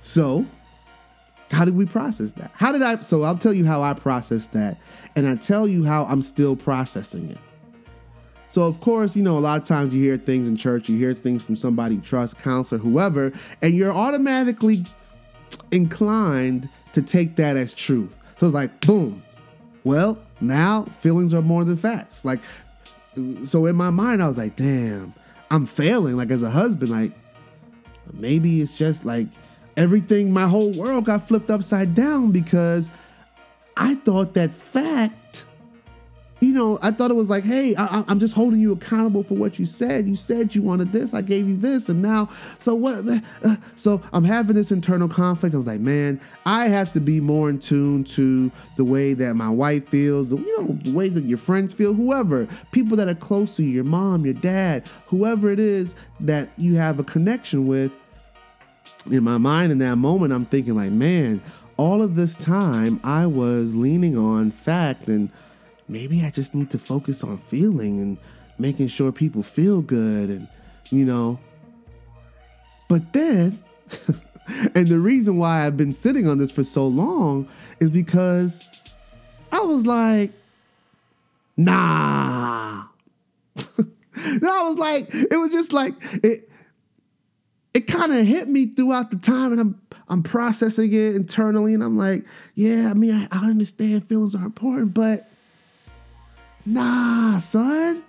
So, 0.00 0.44
how 1.50 1.64
did 1.64 1.74
we 1.74 1.86
process 1.86 2.32
that? 2.32 2.50
How 2.54 2.72
did 2.72 2.82
I? 2.82 3.00
So, 3.00 3.22
I'll 3.22 3.38
tell 3.38 3.54
you 3.54 3.64
how 3.64 3.82
I 3.82 3.94
processed 3.94 4.52
that, 4.52 4.78
and 5.16 5.26
I 5.26 5.36
tell 5.36 5.66
you 5.66 5.84
how 5.84 6.04
I'm 6.04 6.22
still 6.22 6.56
processing 6.56 7.30
it. 7.30 7.38
So, 8.48 8.62
of 8.66 8.80
course, 8.80 9.14
you 9.14 9.22
know, 9.22 9.38
a 9.38 9.40
lot 9.40 9.60
of 9.60 9.68
times 9.68 9.94
you 9.94 10.02
hear 10.02 10.16
things 10.16 10.48
in 10.48 10.56
church, 10.56 10.88
you 10.88 10.96
hear 10.96 11.14
things 11.14 11.44
from 11.44 11.56
somebody 11.56 11.96
you 11.96 12.00
trust, 12.00 12.38
counselor, 12.38 12.80
whoever, 12.80 13.32
and 13.62 13.74
you're 13.74 13.92
automatically 13.92 14.84
inclined 15.70 16.68
to 16.92 17.02
take 17.02 17.36
that 17.36 17.56
as 17.56 17.72
truth. 17.74 18.16
So 18.38 18.46
it's 18.46 18.54
like, 18.54 18.80
boom. 18.80 19.22
Well, 19.84 20.18
now 20.40 20.84
feelings 21.00 21.34
are 21.34 21.42
more 21.42 21.64
than 21.64 21.76
facts. 21.76 22.24
Like, 22.24 22.40
so 23.44 23.66
in 23.66 23.76
my 23.76 23.90
mind, 23.90 24.22
I 24.22 24.28
was 24.28 24.38
like, 24.38 24.56
damn, 24.56 25.12
I'm 25.50 25.66
failing. 25.66 26.16
Like, 26.16 26.30
as 26.30 26.42
a 26.42 26.50
husband, 26.50 26.90
like, 26.90 27.12
maybe 28.12 28.60
it's 28.60 28.76
just 28.76 29.04
like 29.04 29.26
everything, 29.76 30.32
my 30.32 30.46
whole 30.46 30.72
world 30.72 31.04
got 31.04 31.26
flipped 31.26 31.50
upside 31.50 31.94
down 31.94 32.32
because 32.32 32.90
I 33.76 33.94
thought 33.96 34.34
that 34.34 34.52
fact 34.52 35.27
you 36.40 36.52
know, 36.52 36.78
I 36.82 36.92
thought 36.92 37.10
it 37.10 37.14
was 37.14 37.28
like, 37.28 37.42
hey, 37.42 37.74
I, 37.76 38.04
am 38.08 38.20
just 38.20 38.34
holding 38.34 38.60
you 38.60 38.72
accountable 38.72 39.24
for 39.24 39.34
what 39.34 39.58
you 39.58 39.66
said. 39.66 40.06
You 40.06 40.14
said 40.14 40.54
you 40.54 40.62
wanted 40.62 40.92
this, 40.92 41.12
I 41.12 41.20
gave 41.20 41.48
you 41.48 41.56
this, 41.56 41.88
and 41.88 42.00
now, 42.00 42.28
so 42.58 42.74
what? 42.74 43.04
Uh, 43.44 43.56
so 43.74 44.00
I'm 44.12 44.24
having 44.24 44.54
this 44.54 44.70
internal 44.70 45.08
conflict. 45.08 45.54
I 45.54 45.58
was 45.58 45.66
like, 45.66 45.80
man, 45.80 46.20
I 46.46 46.68
have 46.68 46.92
to 46.92 47.00
be 47.00 47.20
more 47.20 47.50
in 47.50 47.58
tune 47.58 48.04
to 48.04 48.52
the 48.76 48.84
way 48.84 49.14
that 49.14 49.34
my 49.34 49.50
wife 49.50 49.88
feels, 49.88 50.28
the, 50.28 50.36
you 50.36 50.60
know, 50.60 50.78
the 50.84 50.92
way 50.92 51.08
that 51.08 51.24
your 51.24 51.38
friends 51.38 51.74
feel, 51.74 51.92
whoever, 51.92 52.46
people 52.70 52.96
that 52.98 53.08
are 53.08 53.14
close 53.14 53.56
to 53.56 53.64
you, 53.64 53.70
your 53.70 53.84
mom, 53.84 54.24
your 54.24 54.34
dad, 54.34 54.86
whoever 55.06 55.50
it 55.50 55.58
is 55.58 55.96
that 56.20 56.50
you 56.56 56.76
have 56.76 57.00
a 57.00 57.04
connection 57.04 57.66
with. 57.66 57.92
In 59.10 59.24
my 59.24 59.38
mind, 59.38 59.72
in 59.72 59.78
that 59.78 59.96
moment, 59.96 60.32
I'm 60.32 60.46
thinking, 60.46 60.76
like, 60.76 60.92
man, 60.92 61.42
all 61.76 62.02
of 62.02 62.14
this 62.14 62.36
time 62.36 63.00
I 63.02 63.26
was 63.26 63.74
leaning 63.74 64.16
on 64.18 64.50
fact 64.50 65.08
and 65.08 65.30
maybe 65.88 66.24
I 66.24 66.30
just 66.30 66.54
need 66.54 66.70
to 66.70 66.78
focus 66.78 67.24
on 67.24 67.38
feeling 67.38 68.00
and 68.00 68.18
making 68.58 68.88
sure 68.88 69.12
people 69.12 69.42
feel 69.42 69.80
good 69.80 70.30
and, 70.30 70.48
you 70.90 71.04
know. 71.04 71.38
But 72.88 73.12
then, 73.12 73.62
and 74.74 74.88
the 74.88 74.98
reason 74.98 75.36
why 75.36 75.66
I've 75.66 75.76
been 75.76 75.92
sitting 75.92 76.26
on 76.26 76.38
this 76.38 76.50
for 76.50 76.64
so 76.64 76.86
long 76.86 77.48
is 77.80 77.90
because 77.90 78.60
I 79.52 79.60
was 79.60 79.86
like, 79.86 80.32
nah. 81.56 82.84
no, 83.56 83.64
I 84.42 84.62
was 84.62 84.78
like, 84.78 85.08
it 85.12 85.36
was 85.38 85.52
just 85.52 85.72
like 85.72 85.94
it 86.22 86.48
it 87.74 87.86
kind 87.86 88.12
of 88.12 88.26
hit 88.26 88.48
me 88.48 88.66
throughout 88.66 89.10
the 89.10 89.16
time 89.16 89.52
and 89.52 89.60
I'm 89.60 89.80
I'm 90.08 90.22
processing 90.22 90.92
it 90.92 91.14
internally 91.14 91.74
and 91.74 91.82
I'm 91.82 91.96
like, 91.96 92.24
yeah, 92.54 92.90
I 92.90 92.94
mean, 92.94 93.12
I, 93.12 93.28
I 93.30 93.44
understand 93.50 94.08
feelings 94.08 94.34
are 94.34 94.44
important, 94.44 94.94
but 94.94 95.28
Nah, 96.68 97.38
son. 97.38 98.02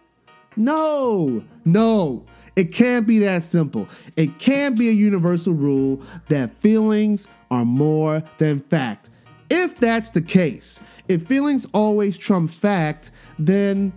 No, 0.57 1.41
no. 1.63 2.25
It 2.57 2.73
can't 2.73 3.07
be 3.07 3.19
that 3.19 3.43
simple. 3.43 3.87
It 4.17 4.37
can't 4.37 4.77
be 4.77 4.89
a 4.89 4.91
universal 4.91 5.53
rule 5.53 6.03
that 6.27 6.53
feelings 6.59 7.25
are 7.49 7.63
more 7.63 8.21
than 8.37 8.59
fact. 8.59 9.09
If 9.49 9.79
that's 9.79 10.09
the 10.09 10.21
case, 10.21 10.81
if 11.07 11.25
feelings 11.25 11.67
always 11.73 12.17
trump 12.17 12.51
fact, 12.51 13.11
then 13.39 13.93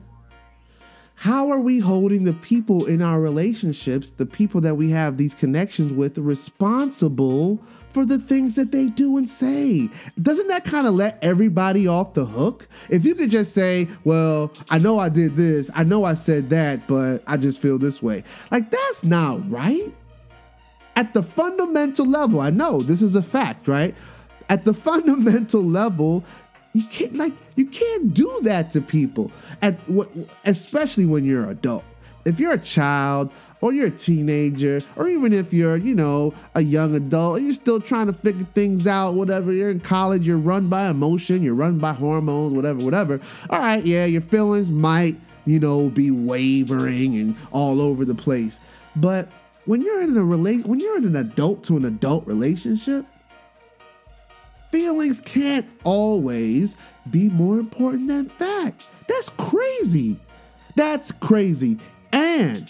how 1.17 1.51
are 1.51 1.59
we 1.59 1.81
holding 1.81 2.23
the 2.23 2.33
people 2.33 2.87
in 2.87 3.03
our 3.03 3.21
relationships, 3.21 4.11
the 4.11 4.27
people 4.27 4.61
that 4.61 4.77
we 4.77 4.91
have 4.91 5.17
these 5.17 5.35
connections 5.35 5.93
with, 5.93 6.17
responsible 6.19 7.61
for 7.93 8.05
the 8.05 8.19
things 8.19 8.57
that 8.57 8.73
they 8.73 8.87
do 8.87 9.17
and 9.17 9.29
say. 9.29 9.89
Doesn't 10.21 10.49
that 10.49 10.65
kind 10.65 10.87
of 10.87 10.95
let 10.95 11.19
everybody 11.23 11.87
off 11.87 12.15
the 12.15 12.25
hook? 12.25 12.69
If 12.91 13.05
you 13.05 13.15
could 13.15 13.31
just 13.31 13.53
say, 13.53 13.89
well, 14.05 14.53
I 14.71 14.79
know 14.79 14.99
I 14.99 15.09
did 15.09 15.37
this, 15.37 15.71
I 15.75 15.85
know 15.85 16.05
I 16.05 16.15
said 16.15 16.51
that, 16.51 16.87
but 16.87 17.23
I 17.27 17.37
just 17.37 17.61
feel 17.61 17.79
this 17.79 18.03
way. 18.03 18.25
Like, 18.51 18.71
that's 18.71 19.05
not 19.05 19.49
right. 19.51 19.93
At 20.97 21.15
the 21.15 21.23
fundamental 21.23 22.07
level, 22.07 22.41
I 22.41 22.51
know 22.51 22.83
this 22.83 23.03
is 23.03 23.15
a 23.15 23.23
fact, 23.23 23.69
right? 23.69 23.95
At 24.49 24.65
the 24.65 24.75
fundamental 24.89 25.63
level, 25.63 26.25
you 26.75 26.85
can't 26.85 27.17
like 27.17 27.35
you 27.57 27.67
can't 27.67 28.15
do 28.15 28.41
that 28.45 28.71
to 28.73 28.81
people. 28.81 29.31
At 29.61 29.79
especially 30.45 31.05
when 31.05 31.25
you're 31.25 31.45
an 31.45 31.51
adult. 31.51 31.85
If 32.25 32.41
you're 32.41 32.53
a 32.53 32.59
child 32.59 33.31
or 33.63 33.73
you're 33.73 33.87
a 33.87 33.91
teenager, 33.91 34.83
or 34.97 35.09
even 35.09 35.33
if 35.33 35.55
you're, 35.55 35.77
you 35.77 35.95
know, 35.95 36.35
a 36.55 36.63
young 36.63 36.95
adult, 36.95 37.41
you're 37.41 37.55
still 37.55 37.81
trying 37.81 38.09
to 38.09 38.13
figure 38.13 38.45
things 38.55 38.87
out, 38.87 39.15
whatever. 39.15 39.53
You're 39.53 39.71
in 39.71 39.81
college, 39.81 40.23
you're 40.23 40.37
run 40.37 40.69
by 40.69 40.89
emotion, 40.89 41.43
you're 41.43 41.55
run 41.55 41.79
by 41.79 41.93
hormones, 41.93 42.53
whatever, 42.53 42.81
whatever. 42.85 43.21
All 43.49 43.61
right, 43.61 43.83
yeah, 43.87 44.05
your 44.05 44.21
feelings 44.21 44.71
might, 44.71 45.17
you 45.47 45.61
know, 45.61 45.89
be 45.89 46.11
wavering 46.11 47.17
and 47.17 47.37
all 47.53 47.81
over 47.81 48.05
the 48.05 48.17
place. 48.17 48.61
But 48.97 49.29
when 49.65 49.81
you're 49.81 50.03
in 50.03 50.17
a 50.17 50.25
relate 50.25 50.67
when 50.67 50.81
you're 50.81 50.97
in 50.97 51.05
an 51.05 51.17
adult 51.17 51.63
to 51.65 51.77
an 51.77 51.85
adult 51.85 52.27
relationship, 52.27 53.07
feelings 54.73 55.21
can't 55.21 55.67
always 55.85 56.77
be 57.13 57.29
more 57.29 57.61
important 57.61 58.09
than 58.09 58.29
fact. 58.29 58.83
That's 59.07 59.29
crazy. 59.29 60.19
That's 60.75 61.13
crazy. 61.13 61.79
And 62.13 62.69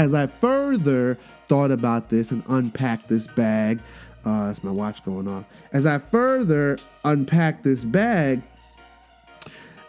as 0.00 0.14
I 0.14 0.28
further 0.28 1.18
thought 1.46 1.70
about 1.70 2.08
this 2.08 2.30
and 2.30 2.42
unpacked 2.48 3.06
this 3.08 3.26
bag, 3.26 3.80
uh, 4.24 4.46
that's 4.46 4.64
my 4.64 4.70
watch 4.70 5.04
going 5.04 5.28
off. 5.28 5.44
As 5.74 5.84
I 5.84 5.98
further 5.98 6.78
unpacked 7.04 7.64
this 7.64 7.84
bag, 7.84 8.42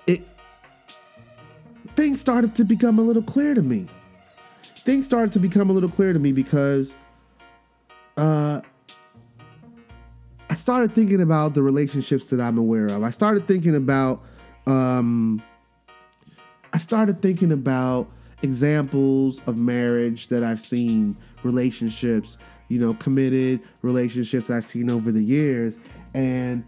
it 0.08 0.28
things 1.96 2.20
started 2.20 2.54
to 2.56 2.66
become 2.66 3.00
a 3.00 3.02
little 3.02 3.24
clear 3.24 3.54
to 3.54 3.62
me. 3.62 3.88
Things 4.84 5.06
started 5.06 5.32
to 5.32 5.40
become 5.40 5.70
a 5.70 5.74
little 5.74 5.90
clear 5.90 6.12
to 6.12 6.20
me 6.20 6.34
because 6.34 6.98
uh, 8.18 8.60
I 10.50 10.56
started 10.56 10.94
thinking 10.94 11.22
about 11.22 11.54
the 11.54 11.64
relationships 11.64 12.26
that 12.32 12.42
I'm 12.42 12.58
aware 12.58 12.88
of. 12.88 13.04
I 13.04 13.12
started 13.12 13.48
thinking 13.48 13.76
about 13.76 14.22
um, 14.68 15.42
I 16.74 16.80
started 16.80 17.22
thinking 17.22 17.54
about 17.54 18.10
examples 18.44 19.42
of 19.48 19.58
marriage 19.58 20.28
that 20.28 20.44
I've 20.44 20.62
seen, 20.62 21.18
relationships, 21.44 22.38
you 22.70 22.80
know, 22.80 22.94
committed 22.96 23.62
relationships 23.82 24.50
I've 24.50 24.66
seen 24.66 24.90
over 24.90 25.12
the 25.12 25.24
years. 25.24 25.80
And 26.14 26.64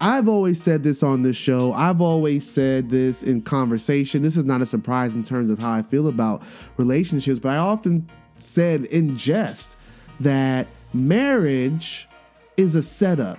I've 0.00 0.28
always 0.28 0.60
said 0.60 0.82
this 0.82 1.02
on 1.02 1.22
this 1.22 1.36
show. 1.36 1.72
I've 1.72 2.00
always 2.00 2.48
said 2.50 2.90
this 2.90 3.22
in 3.22 3.42
conversation. 3.42 4.22
This 4.22 4.36
is 4.36 4.44
not 4.44 4.60
a 4.60 4.66
surprise 4.66 5.14
in 5.14 5.22
terms 5.22 5.50
of 5.50 5.58
how 5.58 5.70
I 5.70 5.82
feel 5.82 6.08
about 6.08 6.42
relationships, 6.76 7.38
but 7.38 7.50
I 7.50 7.58
often 7.58 8.08
said 8.38 8.86
in 8.86 9.16
jest 9.16 9.76
that 10.20 10.66
marriage 10.92 12.08
is 12.56 12.74
a 12.74 12.82
setup. 12.82 13.38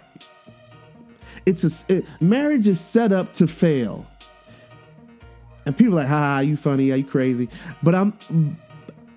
It's 1.46 1.64
a 1.64 1.94
it, 1.94 2.06
marriage 2.22 2.68
is 2.68 2.80
set 2.80 3.12
up 3.12 3.34
to 3.34 3.48
fail. 3.48 4.06
And 5.66 5.76
people 5.76 5.96
like, 5.96 6.08
ha, 6.08 6.40
you 6.40 6.58
funny, 6.58 6.92
are 6.92 6.98
you 6.98 7.06
crazy? 7.06 7.50
But 7.82 7.96
I'm 7.96 8.58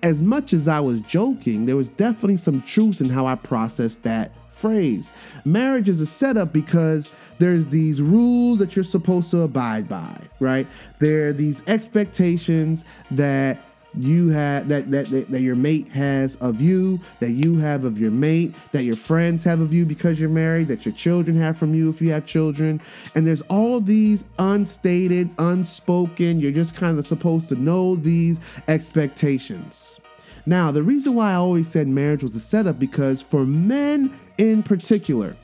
as 0.03 0.21
much 0.21 0.53
as 0.53 0.67
I 0.67 0.79
was 0.79 0.99
joking, 1.01 1.65
there 1.65 1.75
was 1.75 1.89
definitely 1.89 2.37
some 2.37 2.61
truth 2.61 3.01
in 3.01 3.09
how 3.09 3.25
I 3.25 3.35
processed 3.35 4.03
that 4.03 4.31
phrase. 4.51 5.11
Marriage 5.45 5.89
is 5.89 5.99
a 5.99 6.05
setup 6.05 6.53
because 6.53 7.09
there's 7.39 7.67
these 7.67 8.01
rules 8.01 8.59
that 8.59 8.75
you're 8.75 8.83
supposed 8.83 9.31
to 9.31 9.41
abide 9.41 9.87
by, 9.87 10.17
right? 10.39 10.67
There 10.99 11.27
are 11.27 11.33
these 11.33 11.61
expectations 11.67 12.85
that 13.11 13.59
you 13.99 14.29
have 14.29 14.67
that, 14.67 14.89
that 14.91 15.09
that 15.09 15.31
that 15.31 15.41
your 15.41 15.55
mate 15.55 15.87
has 15.89 16.35
of 16.37 16.61
you, 16.61 16.99
that 17.19 17.31
you 17.31 17.57
have 17.57 17.83
of 17.83 17.99
your 17.99 18.11
mate, 18.11 18.53
that 18.71 18.83
your 18.83 18.95
friends 18.95 19.43
have 19.43 19.59
of 19.59 19.73
you 19.73 19.85
because 19.85 20.19
you're 20.19 20.29
married, 20.29 20.67
that 20.67 20.85
your 20.85 20.93
children 20.93 21.39
have 21.41 21.57
from 21.57 21.73
you 21.73 21.89
if 21.89 22.01
you 22.01 22.11
have 22.11 22.25
children. 22.25 22.81
And 23.15 23.25
there's 23.25 23.41
all 23.43 23.81
these 23.81 24.23
unstated, 24.39 25.29
unspoken, 25.39 26.39
you're 26.39 26.51
just 26.51 26.75
kind 26.75 26.97
of 26.97 27.07
supposed 27.07 27.47
to 27.49 27.55
know 27.55 27.95
these 27.95 28.39
expectations. 28.67 29.99
Now, 30.45 30.71
the 30.71 30.83
reason 30.83 31.13
why 31.13 31.31
I 31.31 31.35
always 31.35 31.67
said 31.67 31.87
marriage 31.87 32.23
was 32.23 32.35
a 32.35 32.39
setup 32.39 32.79
because 32.79 33.21
for 33.21 33.45
men 33.45 34.17
in 34.37 34.63
particular, 34.63 35.35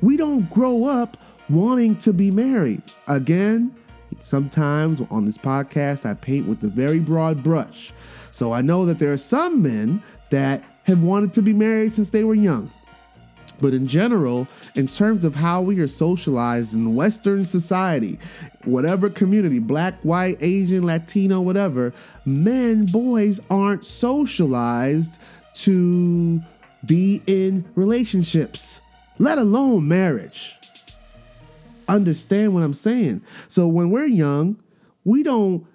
we 0.00 0.16
don't 0.16 0.48
grow 0.48 0.84
up 0.84 1.16
wanting 1.48 1.96
to 1.96 2.12
be 2.12 2.30
married. 2.30 2.82
Again, 3.08 3.74
Sometimes 4.22 5.00
on 5.10 5.24
this 5.24 5.38
podcast, 5.38 6.04
I 6.04 6.14
paint 6.14 6.46
with 6.46 6.62
a 6.62 6.68
very 6.68 6.98
broad 6.98 7.42
brush. 7.42 7.92
So 8.30 8.52
I 8.52 8.60
know 8.60 8.86
that 8.86 8.98
there 8.98 9.12
are 9.12 9.18
some 9.18 9.62
men 9.62 10.02
that 10.30 10.62
have 10.84 11.02
wanted 11.02 11.32
to 11.34 11.42
be 11.42 11.52
married 11.52 11.94
since 11.94 12.10
they 12.10 12.24
were 12.24 12.34
young. 12.34 12.70
But 13.60 13.74
in 13.74 13.86
general, 13.86 14.48
in 14.74 14.88
terms 14.88 15.24
of 15.24 15.34
how 15.34 15.60
we 15.60 15.80
are 15.80 15.88
socialized 15.88 16.74
in 16.74 16.94
Western 16.94 17.44
society, 17.44 18.18
whatever 18.64 19.10
community, 19.10 19.58
black, 19.58 20.00
white, 20.02 20.38
Asian, 20.40 20.84
Latino, 20.84 21.40
whatever, 21.40 21.92
men, 22.24 22.86
boys 22.86 23.40
aren't 23.50 23.84
socialized 23.84 25.18
to 25.54 26.40
be 26.86 27.20
in 27.26 27.64
relationships, 27.74 28.80
let 29.18 29.36
alone 29.36 29.86
marriage 29.86 30.59
understand 31.94 32.54
what 32.54 32.62
I'm 32.62 32.74
saying. 32.74 33.22
So 33.48 33.68
when 33.68 33.90
we're 33.90 34.06
young, 34.06 34.60
we 35.04 35.22
don't 35.22 35.66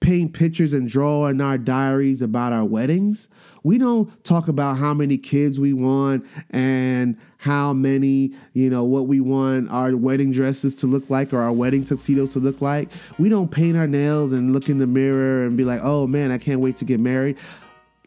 paint 0.00 0.34
pictures 0.34 0.74
and 0.74 0.88
draw 0.88 1.26
in 1.26 1.40
our 1.40 1.56
diaries 1.56 2.20
about 2.20 2.52
our 2.52 2.64
weddings. 2.64 3.28
We 3.62 3.78
don't 3.78 4.22
talk 4.22 4.48
about 4.48 4.76
how 4.76 4.92
many 4.92 5.16
kids 5.16 5.58
we 5.58 5.72
want 5.72 6.26
and 6.50 7.16
how 7.38 7.72
many, 7.72 8.34
you 8.52 8.68
know, 8.68 8.84
what 8.84 9.06
we 9.06 9.20
want 9.20 9.70
our 9.70 9.96
wedding 9.96 10.32
dresses 10.32 10.74
to 10.76 10.86
look 10.86 11.08
like 11.08 11.32
or 11.32 11.40
our 11.40 11.52
wedding 11.52 11.84
tuxedos 11.84 12.34
to 12.34 12.38
look 12.38 12.60
like. 12.60 12.90
We 13.18 13.30
don't 13.30 13.50
paint 13.50 13.78
our 13.78 13.86
nails 13.86 14.32
and 14.32 14.52
look 14.52 14.68
in 14.68 14.76
the 14.76 14.86
mirror 14.86 15.46
and 15.46 15.56
be 15.56 15.64
like, 15.64 15.80
oh 15.82 16.06
man, 16.06 16.30
I 16.30 16.38
can't 16.38 16.60
wait 16.60 16.76
to 16.76 16.84
get 16.84 17.00
married. 17.00 17.38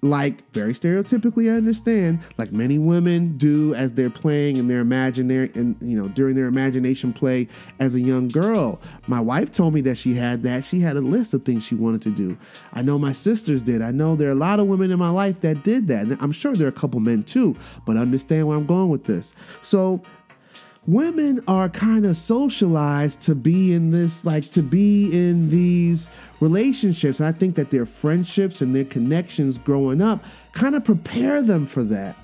Like 0.01 0.49
very 0.51 0.73
stereotypically 0.73 1.51
I 1.51 1.57
understand, 1.57 2.19
like 2.37 2.51
many 2.51 2.77
women 2.77 3.37
do 3.37 3.73
as 3.73 3.93
they're 3.93 4.09
playing 4.09 4.57
in 4.57 4.67
their 4.67 4.81
imaginary 4.81 5.51
and 5.55 5.75
you 5.81 5.97
know 5.97 6.07
during 6.09 6.35
their 6.35 6.45
imagination 6.45 7.13
play 7.13 7.47
as 7.79 7.95
a 7.95 7.99
young 7.99 8.27
girl. 8.27 8.79
My 9.07 9.19
wife 9.19 9.51
told 9.51 9.73
me 9.73 9.81
that 9.81 9.97
she 9.97 10.13
had 10.13 10.43
that. 10.43 10.63
She 10.63 10.79
had 10.79 10.97
a 10.97 11.01
list 11.01 11.33
of 11.33 11.43
things 11.43 11.63
she 11.63 11.75
wanted 11.75 12.01
to 12.03 12.11
do. 12.11 12.37
I 12.73 12.83
know 12.83 12.99
my 12.99 13.11
sisters 13.11 13.63
did. 13.63 13.81
I 13.81 13.91
know 13.91 14.15
there 14.15 14.27
are 14.29 14.33
a 14.33 14.35
lot 14.35 14.59
of 14.59 14.67
women 14.67 14.91
in 14.91 14.99
my 14.99 15.09
life 15.09 15.41
that 15.41 15.63
did 15.63 15.87
that. 15.87 16.03
And 16.03 16.17
I'm 16.21 16.31
sure 16.31 16.55
there 16.55 16.67
are 16.67 16.69
a 16.69 16.73
couple 16.73 16.99
men 16.99 17.23
too, 17.23 17.55
but 17.85 17.97
understand 17.97 18.47
where 18.47 18.57
I'm 18.57 18.67
going 18.67 18.89
with 18.89 19.05
this. 19.05 19.33
So 19.61 20.03
women 20.87 21.43
are 21.49 21.67
kind 21.67 22.05
of 22.05 22.15
socialized 22.17 23.19
to 23.21 23.35
be 23.35 23.73
in 23.73 23.91
this, 23.91 24.23
like 24.23 24.49
to 24.51 24.63
be 24.63 25.11
in 25.11 25.49
these 25.49 26.09
relationships. 26.39 27.19
I 27.19 27.33
think 27.33 27.55
that 27.55 27.69
their 27.69 27.85
friendships 27.85 28.61
and 28.61 28.75
their 28.75 28.85
connections 28.85 29.57
growing 29.57 30.01
up 30.01 30.23
kind 30.53 30.75
of 30.75 30.85
prepare 30.85 31.41
them 31.41 31.67
for 31.67 31.83
that. 31.83 32.15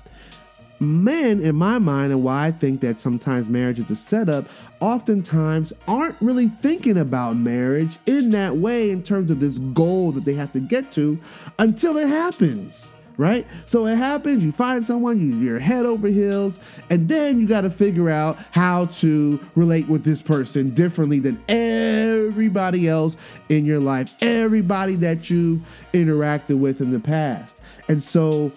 Men, 0.80 1.40
in 1.40 1.54
my 1.54 1.78
mind, 1.78 2.12
and 2.12 2.24
why 2.24 2.46
I 2.46 2.50
think 2.50 2.80
that 2.80 2.98
sometimes 2.98 3.48
marriage 3.48 3.78
is 3.78 3.90
a 3.90 3.96
setup, 3.96 4.48
oftentimes 4.80 5.72
aren't 5.86 6.20
really 6.20 6.48
thinking 6.48 6.98
about 6.98 7.36
marriage 7.36 7.98
in 8.06 8.30
that 8.30 8.56
way 8.56 8.90
in 8.90 9.02
terms 9.02 9.30
of 9.30 9.40
this 9.40 9.58
goal 9.58 10.10
that 10.12 10.24
they 10.24 10.34
have 10.34 10.52
to 10.52 10.60
get 10.60 10.90
to 10.92 11.18
until 11.58 11.96
it 11.96 12.08
happens 12.08 12.94
right? 13.16 13.46
So 13.66 13.86
it 13.86 13.96
happens, 13.96 14.42
you 14.42 14.52
find 14.52 14.84
someone, 14.84 15.20
you, 15.20 15.36
you're 15.38 15.58
head 15.58 15.86
over 15.86 16.08
heels, 16.08 16.58
and 16.90 17.08
then 17.08 17.40
you 17.40 17.46
got 17.46 17.62
to 17.62 17.70
figure 17.70 18.10
out 18.10 18.38
how 18.50 18.86
to 18.86 19.40
relate 19.54 19.88
with 19.88 20.04
this 20.04 20.20
person 20.20 20.70
differently 20.70 21.20
than 21.20 21.42
everybody 21.48 22.88
else 22.88 23.16
in 23.48 23.64
your 23.64 23.80
life, 23.80 24.10
everybody 24.20 24.96
that 24.96 25.30
you've 25.30 25.60
interacted 25.92 26.58
with 26.58 26.80
in 26.80 26.90
the 26.90 27.00
past. 27.00 27.60
And 27.88 28.02
so, 28.02 28.50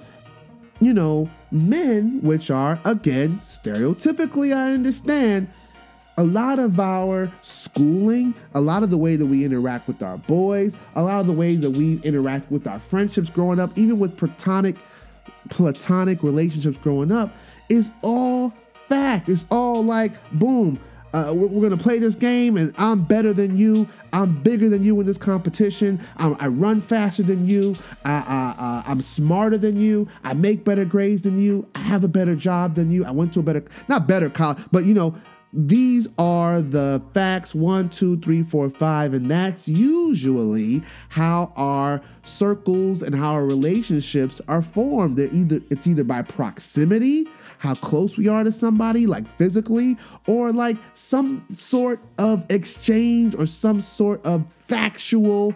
you 0.79 0.93
know, 0.93 1.29
men, 1.51 2.19
which 2.21 2.51
are, 2.51 2.79
again, 2.85 3.39
stereotypically, 3.39 4.55
I 4.55 4.73
understand, 4.73 5.49
a 6.17 6.23
lot 6.23 6.57
of 6.57 6.79
our 6.79 7.31
schooling, 7.43 8.33
a 8.55 8.61
lot 8.61 8.81
of 8.83 8.89
the 8.89 8.97
way 8.97 9.15
that 9.15 9.25
we 9.25 9.45
interact 9.45 9.87
with 9.87 10.01
our 10.01 10.17
boys, 10.17 10.75
a 10.95 11.03
lot 11.03 11.19
of 11.21 11.27
the 11.27 11.33
way 11.33 11.55
that 11.55 11.69
we 11.69 12.01
interact 12.01 12.49
with 12.51 12.67
our 12.67 12.79
friendships 12.79 13.29
growing 13.29 13.59
up, 13.59 13.77
even 13.77 13.99
with 13.99 14.17
platonic 14.17 14.75
platonic 15.49 16.23
relationships 16.23 16.77
growing 16.77 17.11
up, 17.11 17.33
is 17.69 17.89
all 18.01 18.49
fact. 18.73 19.29
It's 19.29 19.45
all 19.51 19.83
like, 19.83 20.11
boom, 20.31 20.79
uh, 21.13 21.33
we're, 21.33 21.47
we're, 21.47 21.69
gonna 21.69 21.81
play 21.81 21.99
this 21.99 22.15
game, 22.15 22.57
and 22.57 22.73
I'm 22.77 23.03
better 23.03 23.31
than 23.31 23.55
you. 23.55 23.87
I'm 24.11 24.41
bigger 24.41 24.69
than 24.69 24.83
you 24.83 24.99
in 24.99 25.05
this 25.05 25.17
competition. 25.17 25.99
I'm, 26.17 26.35
i 26.39 26.47
run 26.47 26.81
faster 26.81 27.23
than 27.23 27.47
you. 27.47 27.75
I, 28.05 28.83
am 28.85 29.01
smarter 29.01 29.57
than 29.57 29.79
you. 29.79 30.07
I 30.23 30.33
make 30.33 30.63
better 30.63 30.83
grades 30.83 31.21
than 31.21 31.39
you. 31.39 31.67
I 31.75 31.79
have 31.79 32.03
a 32.03 32.07
better 32.07 32.35
job 32.35 32.75
than 32.75 32.91
you. 32.91 33.05
I 33.05 33.11
went 33.11 33.33
to 33.33 33.39
a 33.39 33.43
better, 33.43 33.63
not 33.87 34.07
better 34.07 34.29
college, 34.29 34.63
but 34.71 34.85
you 34.85 34.93
know, 34.93 35.15
these 35.57 36.07
are 36.19 36.61
the 36.61 37.01
facts 37.15 37.55
one, 37.55 37.89
two, 37.89 38.17
three, 38.19 38.43
four, 38.43 38.69
five, 38.69 39.15
and 39.15 39.29
that's 39.29 39.67
usually 39.67 40.83
how 41.09 41.51
our 41.55 41.99
circles 42.21 43.01
and 43.01 43.15
how 43.15 43.31
our 43.31 43.43
relationships 43.43 44.39
are 44.47 44.61
formed. 44.61 45.17
They're 45.17 45.33
either 45.33 45.59
it's 45.71 45.87
either 45.87 46.03
by 46.03 46.21
proximity, 46.21 47.27
how 47.57 47.73
close 47.73 48.17
we 48.17 48.27
are 48.27 48.43
to 48.43 48.51
somebody, 48.51 49.07
like 49.07 49.27
physically, 49.37 49.97
or 50.27 50.53
like 50.53 50.77
some 50.93 51.43
sort 51.57 52.01
of 52.19 52.45
exchange 52.51 53.33
or 53.33 53.47
some 53.47 53.81
sort 53.81 54.23
of 54.27 54.45
factual 54.67 55.55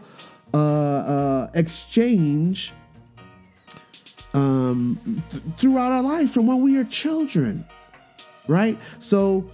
uh, 0.51 0.57
uh, 0.57 1.51
exchange 1.53 2.73
um, 4.33 4.99
th- 5.29 5.43
throughout 5.57 5.91
our 5.91 6.01
life 6.01 6.31
from 6.31 6.47
when 6.47 6.61
we 6.61 6.75
are 6.77 6.85
children, 6.85 7.63
right? 8.47 8.79
So 8.97 9.47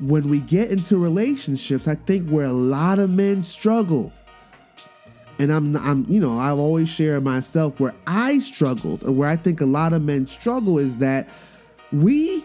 when 0.00 0.28
we 0.28 0.40
get 0.40 0.70
into 0.70 0.98
relationships, 0.98 1.86
I 1.86 1.94
think 1.94 2.28
where 2.28 2.46
a 2.46 2.52
lot 2.52 2.98
of 2.98 3.10
men 3.10 3.42
struggle, 3.42 4.12
and 5.38 5.52
I'm, 5.52 5.76
I'm, 5.76 6.06
you 6.08 6.20
know, 6.20 6.38
I've 6.38 6.58
always 6.58 6.88
shared 6.88 7.24
myself 7.24 7.80
where 7.80 7.94
I 8.06 8.38
struggled, 8.38 9.02
and 9.02 9.16
where 9.16 9.28
I 9.28 9.36
think 9.36 9.60
a 9.60 9.66
lot 9.66 9.92
of 9.92 10.02
men 10.02 10.26
struggle 10.26 10.78
is 10.78 10.96
that 10.98 11.28
we 11.92 12.44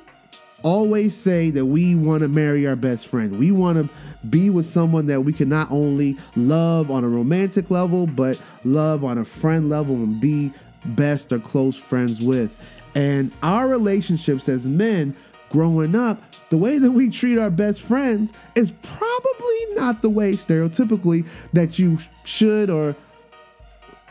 always 0.63 1.15
say 1.15 1.51
that 1.51 1.65
we 1.65 1.95
want 1.95 2.23
to 2.23 2.27
marry 2.27 2.65
our 2.65 2.75
best 2.75 3.07
friend. 3.07 3.37
We 3.37 3.51
want 3.51 3.77
to 3.77 4.27
be 4.27 4.49
with 4.49 4.65
someone 4.65 5.05
that 5.07 5.21
we 5.21 5.31
can 5.31 5.47
not 5.47 5.67
only 5.69 6.17
love 6.35 6.89
on 6.89 7.03
a 7.03 7.07
romantic 7.07 7.69
level, 7.69 8.07
but 8.07 8.39
love 8.63 9.03
on 9.03 9.19
a 9.19 9.25
friend 9.25 9.69
level 9.69 9.95
and 9.95 10.19
be 10.19 10.51
best 10.85 11.31
or 11.31 11.39
close 11.39 11.75
friends 11.75 12.21
with. 12.21 12.55
And 12.95 13.31
our 13.43 13.67
relationships 13.67 14.49
as 14.49 14.67
men 14.67 15.15
growing 15.49 15.95
up 15.95 16.21
the 16.49 16.57
way 16.57 16.77
that 16.77 16.91
we 16.91 17.09
treat 17.09 17.37
our 17.37 17.49
best 17.49 17.81
friends 17.81 18.31
is 18.55 18.71
probably 18.83 19.65
not 19.75 20.01
the 20.01 20.09
way 20.09 20.33
stereotypically 20.33 21.27
that 21.53 21.79
you 21.79 21.97
should 22.23 22.69
or 22.69 22.95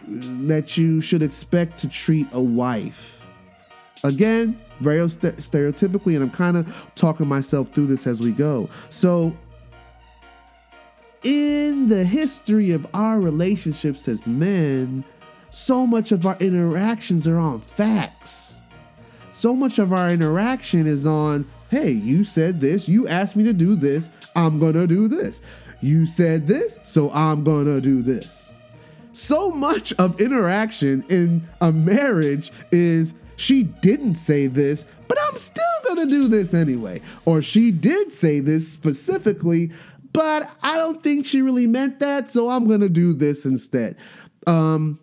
that 0.06 0.76
you 0.76 1.00
should 1.00 1.22
expect 1.22 1.78
to 1.78 1.88
treat 1.88 2.26
a 2.32 2.40
wife. 2.40 3.26
Again, 4.02 4.60
very 4.80 5.08
st- 5.08 5.36
stereotypically, 5.38 6.14
and 6.14 6.24
I'm 6.24 6.30
kind 6.30 6.56
of 6.56 6.90
talking 6.94 7.26
myself 7.26 7.70
through 7.70 7.86
this 7.86 8.06
as 8.06 8.20
we 8.20 8.32
go. 8.32 8.68
So, 8.90 9.34
in 11.22 11.88
the 11.88 12.04
history 12.04 12.72
of 12.72 12.86
our 12.92 13.18
relationships 13.18 14.08
as 14.08 14.26
men, 14.26 15.04
so 15.50 15.86
much 15.86 16.12
of 16.12 16.26
our 16.26 16.36
interactions 16.38 17.26
are 17.26 17.38
on 17.38 17.60
facts. 17.60 18.60
So 19.30 19.54
much 19.54 19.78
of 19.78 19.92
our 19.92 20.12
interaction 20.12 20.86
is 20.86 21.06
on 21.06 21.46
hey, 21.74 21.90
you 21.90 22.22
said 22.22 22.60
this, 22.60 22.88
you 22.88 23.08
asked 23.08 23.34
me 23.34 23.42
to 23.42 23.52
do 23.52 23.74
this, 23.74 24.08
I'm 24.37 24.60
gonna 24.60 24.87
do 24.87 25.08
this. 25.08 25.40
You 25.80 26.06
said 26.06 26.46
this, 26.46 26.78
so 26.84 27.10
I'm 27.10 27.42
gonna 27.42 27.80
do 27.80 28.00
this. 28.00 28.48
So 29.12 29.50
much 29.50 29.92
of 29.94 30.20
interaction 30.20 31.04
in 31.08 31.42
a 31.60 31.72
marriage 31.72 32.52
is 32.70 33.14
she 33.34 33.64
didn't 33.64 34.14
say 34.14 34.46
this, 34.46 34.87
but 35.08 35.18
I'm 35.26 35.37
still 35.37 35.64
gonna 35.88 36.06
do 36.06 36.28
this 36.28 36.54
anyway. 36.54 37.00
Or 37.24 37.42
she 37.42 37.72
did 37.72 38.12
say 38.12 38.38
this 38.38 38.70
specifically, 38.70 39.72
but 40.12 40.48
I 40.62 40.76
don't 40.76 41.02
think 41.02 41.26
she 41.26 41.42
really 41.42 41.66
meant 41.66 41.98
that, 41.98 42.30
so 42.30 42.50
I'm 42.50 42.68
gonna 42.68 42.88
do 42.88 43.14
this 43.14 43.44
instead. 43.44 43.96
Um, 44.46 45.00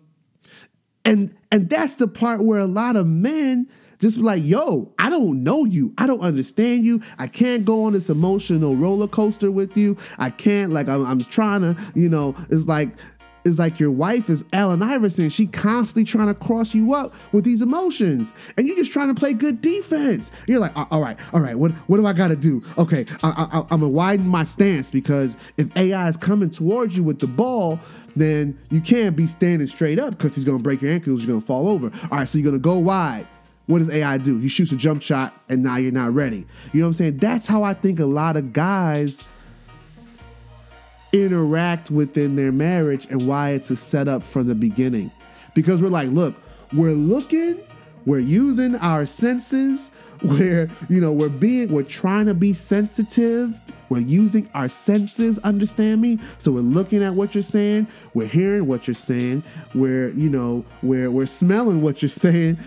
and 1.04 1.36
and 1.50 1.68
that's 1.68 1.96
the 1.96 2.08
part 2.08 2.42
where 2.42 2.60
a 2.60 2.66
lot 2.66 2.96
of 2.96 3.06
men 3.06 3.68
just 4.02 4.16
be 4.16 4.22
like, 4.24 4.42
yo, 4.44 4.92
I 4.98 5.08
don't 5.08 5.44
know 5.44 5.64
you. 5.64 5.94
I 5.96 6.08
don't 6.08 6.20
understand 6.20 6.84
you. 6.84 7.00
I 7.20 7.28
can't 7.28 7.64
go 7.64 7.84
on 7.84 7.92
this 7.92 8.10
emotional 8.10 8.74
roller 8.74 9.06
coaster 9.06 9.52
with 9.52 9.76
you. 9.76 9.96
I 10.18 10.28
can't, 10.28 10.72
like, 10.72 10.88
I'm, 10.88 11.06
I'm 11.06 11.20
trying 11.20 11.60
to, 11.60 11.76
you 11.94 12.08
know, 12.08 12.34
it's 12.50 12.66
like, 12.66 12.88
it's 13.44 13.60
like 13.60 13.78
your 13.78 13.92
wife 13.92 14.28
is 14.28 14.44
Allen 14.52 14.82
Iverson. 14.82 15.30
She 15.30 15.46
constantly 15.46 16.02
trying 16.02 16.26
to 16.26 16.34
cross 16.34 16.74
you 16.74 16.94
up 16.94 17.14
with 17.32 17.44
these 17.44 17.60
emotions, 17.60 18.32
and 18.56 18.66
you're 18.66 18.76
just 18.76 18.92
trying 18.92 19.12
to 19.12 19.18
play 19.18 19.32
good 19.32 19.60
defense. 19.60 20.30
You're 20.46 20.60
like, 20.60 20.72
all 20.76 21.00
right, 21.00 21.18
all 21.32 21.40
right, 21.40 21.56
what 21.56 21.72
what 21.88 21.96
do 21.96 22.06
I 22.06 22.12
got 22.12 22.28
to 22.28 22.36
do? 22.36 22.62
Okay, 22.78 23.04
I, 23.24 23.64
I'm 23.70 23.80
gonna 23.80 23.88
widen 23.88 24.28
my 24.28 24.44
stance 24.44 24.92
because 24.92 25.36
if 25.56 25.76
AI 25.76 26.08
is 26.08 26.16
coming 26.16 26.50
towards 26.50 26.96
you 26.96 27.02
with 27.02 27.18
the 27.18 27.26
ball, 27.26 27.80
then 28.14 28.56
you 28.70 28.80
can't 28.80 29.16
be 29.16 29.26
standing 29.26 29.66
straight 29.66 29.98
up 29.98 30.10
because 30.10 30.36
he's 30.36 30.44
gonna 30.44 30.60
break 30.60 30.80
your 30.80 30.92
ankles. 30.92 31.20
You're 31.20 31.28
gonna 31.28 31.40
fall 31.40 31.68
over. 31.68 31.90
All 32.12 32.18
right, 32.18 32.28
so 32.28 32.38
you're 32.38 32.48
gonna 32.48 32.60
go 32.60 32.78
wide 32.78 33.26
what 33.66 33.78
does 33.78 33.90
AI 33.90 34.18
do? 34.18 34.38
He 34.38 34.48
shoots 34.48 34.72
a 34.72 34.76
jump 34.76 35.02
shot 35.02 35.34
and 35.48 35.62
now 35.62 35.76
you're 35.76 35.92
not 35.92 36.12
ready. 36.12 36.46
You 36.72 36.80
know 36.80 36.86
what 36.86 36.88
I'm 36.88 36.94
saying? 36.94 37.18
That's 37.18 37.46
how 37.46 37.62
I 37.62 37.74
think 37.74 38.00
a 38.00 38.06
lot 38.06 38.36
of 38.36 38.52
guys 38.52 39.24
interact 41.12 41.90
within 41.90 42.36
their 42.36 42.52
marriage 42.52 43.06
and 43.06 43.26
why 43.26 43.50
it's 43.50 43.70
a 43.70 43.76
setup 43.76 44.22
from 44.22 44.46
the 44.46 44.54
beginning. 44.54 45.10
Because 45.54 45.82
we're 45.82 45.88
like, 45.88 46.08
look, 46.08 46.34
we're 46.72 46.92
looking, 46.92 47.60
we're 48.06 48.18
using 48.18 48.76
our 48.76 49.04
senses, 49.04 49.92
we're, 50.22 50.70
you 50.88 51.00
know, 51.00 51.12
we're 51.12 51.28
being, 51.28 51.70
we're 51.70 51.82
trying 51.82 52.26
to 52.26 52.34
be 52.34 52.52
sensitive. 52.52 53.58
We're 53.88 53.98
using 53.98 54.48
our 54.54 54.70
senses, 54.70 55.38
understand 55.40 56.00
me? 56.00 56.18
So 56.38 56.50
we're 56.50 56.60
looking 56.60 57.02
at 57.02 57.12
what 57.12 57.34
you're 57.34 57.42
saying, 57.42 57.88
we're 58.14 58.26
hearing 58.26 58.66
what 58.66 58.88
you're 58.88 58.94
saying, 58.94 59.42
we're, 59.74 60.08
you 60.12 60.30
know, 60.30 60.64
we're 60.82 61.10
we're 61.10 61.26
smelling 61.26 61.82
what 61.82 62.00
you're 62.00 62.08
saying, 62.08 62.58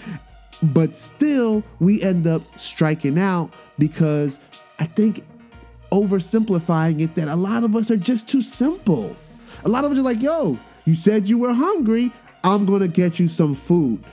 but 0.62 0.96
still, 0.96 1.64
we 1.80 2.02
end 2.02 2.28
up 2.28 2.42
striking 2.60 3.20
out 3.20 3.54
because 3.78 4.40
I 4.80 4.86
think 4.86 5.26
oversimplifying 5.92 7.02
it 7.02 7.16
that 7.16 7.28
a 7.28 7.36
lot 7.36 7.64
of 7.64 7.76
us 7.76 7.92
are 7.92 7.98
just 7.98 8.28
too 8.28 8.42
simple. 8.42 9.16
A 9.64 9.70
lot 9.70 9.86
of 9.86 9.92
us 9.92 9.98
are 9.98 10.02
like, 10.02 10.22
yo, 10.22 10.60
you 10.86 10.96
said 10.96 11.28
you 11.28 11.38
were 11.38 11.54
hungry, 11.54 12.12
I'm 12.44 12.66
gonna 12.66 12.88
get 12.88 13.20
you 13.20 13.28
some 13.28 13.56
food. 13.56 14.04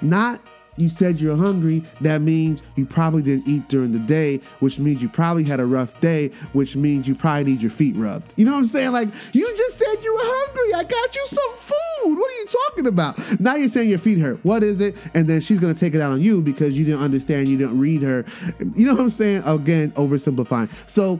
Not 0.00 0.40
you 0.78 0.88
said 0.88 1.20
you're 1.20 1.36
hungry, 1.36 1.84
that 2.00 2.20
means 2.22 2.62
you 2.76 2.86
probably 2.86 3.22
didn't 3.22 3.46
eat 3.48 3.68
during 3.68 3.92
the 3.92 3.98
day, 3.98 4.40
which 4.60 4.78
means 4.78 5.02
you 5.02 5.08
probably 5.08 5.44
had 5.44 5.60
a 5.60 5.66
rough 5.66 5.98
day, 6.00 6.28
which 6.52 6.76
means 6.76 7.06
you 7.06 7.14
probably 7.14 7.44
need 7.44 7.60
your 7.60 7.70
feet 7.70 7.96
rubbed. 7.96 8.34
You 8.36 8.44
know 8.44 8.52
what 8.52 8.58
I'm 8.58 8.66
saying? 8.66 8.92
Like, 8.92 9.08
you 9.32 9.56
just 9.56 9.78
said 9.78 9.96
you 10.02 10.14
were 10.14 10.20
hungry. 10.22 10.74
I 10.74 10.82
got 10.84 11.14
you 11.14 11.26
some 11.26 11.56
food. 11.56 12.18
What 12.18 12.30
are 12.30 12.36
you 12.36 12.46
talking 12.66 12.86
about? 12.86 13.40
Now 13.40 13.56
you're 13.56 13.68
saying 13.68 13.88
your 13.88 13.98
feet 13.98 14.18
hurt. 14.18 14.44
What 14.44 14.62
is 14.62 14.80
it? 14.80 14.96
And 15.14 15.28
then 15.28 15.40
she's 15.40 15.58
going 15.58 15.74
to 15.74 15.78
take 15.78 15.94
it 15.94 16.00
out 16.00 16.12
on 16.12 16.22
you 16.22 16.40
because 16.40 16.78
you 16.78 16.84
didn't 16.84 17.02
understand, 17.02 17.48
you 17.48 17.56
didn't 17.56 17.78
read 17.78 18.02
her. 18.02 18.24
You 18.74 18.86
know 18.86 18.94
what 18.94 19.02
I'm 19.02 19.10
saying? 19.10 19.42
Again, 19.44 19.90
oversimplifying. 19.92 20.70
So 20.88 21.18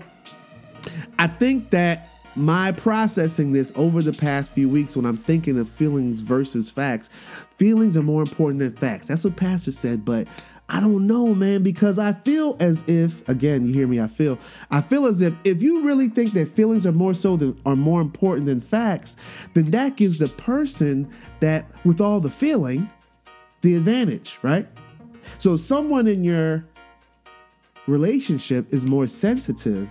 I 1.18 1.26
think 1.26 1.70
that 1.70 2.08
my 2.38 2.72
processing 2.72 3.52
this 3.52 3.72
over 3.74 4.00
the 4.00 4.12
past 4.12 4.52
few 4.52 4.68
weeks 4.68 4.96
when 4.96 5.04
I'm 5.04 5.16
thinking 5.16 5.58
of 5.58 5.68
feelings 5.68 6.20
versus 6.20 6.70
facts, 6.70 7.10
feelings 7.56 7.96
are 7.96 8.02
more 8.02 8.22
important 8.22 8.60
than 8.60 8.76
facts. 8.76 9.06
That's 9.06 9.24
what 9.24 9.36
Pastor 9.36 9.72
said, 9.72 10.04
but 10.04 10.28
I 10.70 10.80
don't 10.80 11.06
know, 11.06 11.34
man, 11.34 11.62
because 11.62 11.98
I 11.98 12.12
feel 12.12 12.56
as 12.60 12.84
if, 12.86 13.26
again, 13.28 13.66
you 13.66 13.72
hear 13.72 13.86
me, 13.86 14.00
I 14.00 14.06
feel, 14.06 14.38
I 14.70 14.82
feel 14.82 15.06
as 15.06 15.20
if 15.20 15.34
if 15.44 15.62
you 15.62 15.82
really 15.82 16.08
think 16.08 16.34
that 16.34 16.50
feelings 16.50 16.84
are 16.86 16.92
more 16.92 17.14
so 17.14 17.36
than 17.36 17.58
are 17.66 17.76
more 17.76 18.00
important 18.00 18.46
than 18.46 18.60
facts, 18.60 19.16
then 19.54 19.70
that 19.70 19.96
gives 19.96 20.18
the 20.18 20.28
person 20.28 21.10
that 21.40 21.66
with 21.84 22.00
all 22.00 22.20
the 22.20 22.30
feeling 22.30 22.90
the 23.62 23.74
advantage, 23.76 24.38
right? 24.42 24.68
So 25.38 25.56
someone 25.56 26.06
in 26.06 26.22
your 26.22 26.64
relationship 27.86 28.72
is 28.72 28.84
more 28.84 29.06
sensitive 29.06 29.90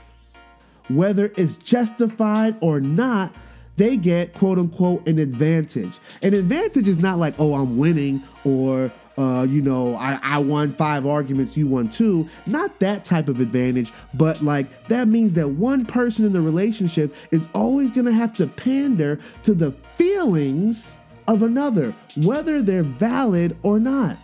whether 0.89 1.32
it's 1.36 1.58
justified 1.58 2.56
or 2.62 2.80
not, 2.80 3.34
they 3.78 3.95
get 3.95 4.34
quote 4.34 4.58
unquote 4.58 5.08
an 5.08 5.19
advantage. 5.19 6.00
An 6.21 6.34
advantage 6.34 6.88
is 6.88 6.97
not 6.97 7.19
like, 7.19 7.36
oh, 7.38 7.54
I'm 7.54 7.78
winning 7.78 8.23
or 8.43 8.91
uh, 9.17 9.47
you 9.50 9.63
know, 9.63 9.95
I, 9.95 10.19
I 10.21 10.38
won 10.38 10.73
five 10.76 11.08
arguments, 11.08 11.58
you 11.58 11.67
won 11.67 11.89
two. 11.89 12.28
Not 12.45 12.80
that 12.82 13.04
type 13.04 13.28
of 13.28 13.39
advantage, 13.39 13.91
but 14.13 14.43
like 14.43 14.88
that 14.89 15.08
means 15.08 15.34
that 15.34 15.50
one 15.50 15.86
person 15.86 16.23
in 16.23 16.34
the 16.34 16.41
relationship 16.41 17.13
is 17.32 17.47
always 17.54 17.89
gonna 17.89 18.12
have 18.12 18.36
to 18.38 18.47
pander 18.47 19.19
to 19.43 19.56
the 19.56 19.71
feelings 19.97 21.00
of 21.28 21.41
another, 21.41 21.95
whether 22.15 22.62
they're 22.62 22.84
valid 22.84 23.58
or 23.63 23.80
not. 23.80 24.17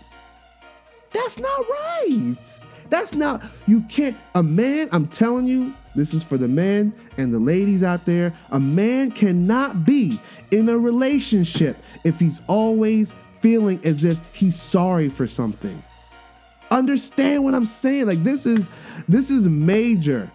That's 1.12 1.40
not 1.40 1.70
right. 1.70 2.60
That's 2.90 3.14
not, 3.14 3.44
you 3.68 3.82
can't, 3.82 4.18
a 4.36 4.44
man, 4.44 4.90
I'm 4.92 5.08
telling 5.08 5.48
you, 5.48 5.74
this 5.96 6.14
is 6.14 6.24
for 6.24 6.38
the 6.38 6.48
men 6.48 6.94
and 7.18 7.34
the 7.34 7.40
ladies 7.40 7.84
out 7.84 8.06
there. 8.06 8.34
A 8.52 8.60
man 8.60 9.12
cannot 9.12 9.86
be 9.86 10.20
in 10.52 10.70
a 10.70 10.78
relationship 10.78 11.78
if 12.04 12.20
he's 12.20 12.42
always 12.48 13.14
feeling 13.42 13.80
as 13.84 14.04
if 14.04 14.18
he's 14.32 14.60
sorry 14.60 15.10
for 15.10 15.28
something. 15.28 15.84
Understand 16.72 17.44
what 17.44 17.54
I'm 17.54 17.66
saying? 17.66 18.08
Like 18.08 18.24
this 18.24 18.48
is 18.48 18.72
this 19.08 19.30
is 19.30 19.48
major. 19.48 20.32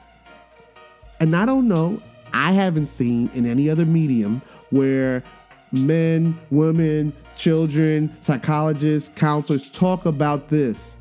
And 1.19 1.35
I 1.35 1.45
don't 1.45 1.67
know, 1.67 2.01
I 2.33 2.53
haven't 2.53 2.87
seen 2.87 3.29
in 3.35 3.45
any 3.45 3.69
other 3.69 3.85
medium 3.85 4.41
where 4.71 5.25
men, 5.73 6.39
women, 6.51 7.13
children, 7.37 8.15
psychologists, 8.21 9.19
counselors 9.19 9.69
talk 9.71 10.07
about 10.07 10.49
this. 10.49 10.97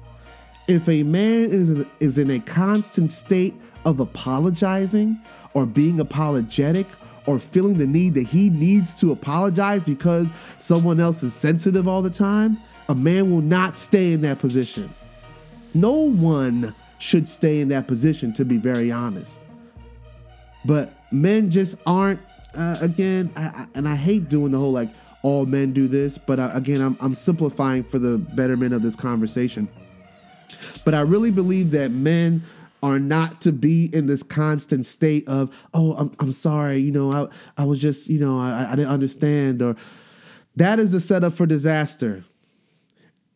If 0.67 0.87
a 0.89 1.03
man 1.03 1.49
is, 1.49 1.85
is 1.99 2.17
in 2.17 2.29
a 2.29 2.39
constant 2.39 3.11
state 3.11 3.55
of 3.85 3.99
apologizing 3.99 5.19
or 5.53 5.65
being 5.65 5.99
apologetic 5.99 6.87
or 7.25 7.39
feeling 7.39 7.77
the 7.77 7.87
need 7.87 8.15
that 8.15 8.27
he 8.27 8.49
needs 8.49 8.93
to 8.95 9.11
apologize 9.11 9.83
because 9.83 10.33
someone 10.57 10.99
else 10.99 11.23
is 11.23 11.33
sensitive 11.33 11.87
all 11.87 12.01
the 12.01 12.09
time, 12.09 12.57
a 12.89 12.95
man 12.95 13.31
will 13.31 13.41
not 13.41 13.77
stay 13.77 14.13
in 14.13 14.21
that 14.21 14.39
position. 14.39 14.93
No 15.73 15.93
one 15.93 16.73
should 16.99 17.27
stay 17.27 17.59
in 17.59 17.69
that 17.69 17.87
position, 17.87 18.33
to 18.33 18.45
be 18.45 18.57
very 18.57 18.91
honest. 18.91 19.41
But 20.65 20.93
men 21.11 21.51
just 21.51 21.75
aren't, 21.85 22.19
uh, 22.55 22.77
again, 22.81 23.31
I, 23.35 23.41
I, 23.41 23.67
and 23.75 23.87
I 23.87 23.95
hate 23.95 24.29
doing 24.29 24.51
the 24.51 24.59
whole 24.59 24.71
like, 24.71 24.89
all 25.21 25.45
men 25.45 25.73
do 25.73 25.87
this, 25.87 26.17
but 26.17 26.39
uh, 26.39 26.51
again, 26.53 26.79
I'm, 26.79 26.95
I'm 27.01 27.13
simplifying 27.13 27.83
for 27.83 27.99
the 27.99 28.17
betterment 28.17 28.73
of 28.73 28.81
this 28.81 28.95
conversation. 28.95 29.67
But 30.85 30.93
I 30.93 31.01
really 31.01 31.31
believe 31.31 31.71
that 31.71 31.91
men 31.91 32.43
are 32.83 32.99
not 32.99 33.41
to 33.41 33.51
be 33.51 33.89
in 33.93 34.05
this 34.05 34.23
constant 34.23 34.85
state 34.85 35.27
of, 35.27 35.55
oh, 35.73 35.93
I'm, 35.93 36.15
I'm 36.19 36.31
sorry, 36.31 36.77
you 36.77 36.91
know, 36.91 37.11
I, 37.11 37.61
I 37.61 37.65
was 37.65 37.79
just, 37.79 38.09
you 38.09 38.19
know, 38.19 38.39
I, 38.39 38.71
I 38.71 38.75
didn't 38.75 38.91
understand. 38.91 39.61
Or 39.61 39.75
that 40.55 40.79
is 40.79 40.93
a 40.93 41.01
setup 41.01 41.33
for 41.33 41.45
disaster. 41.45 42.23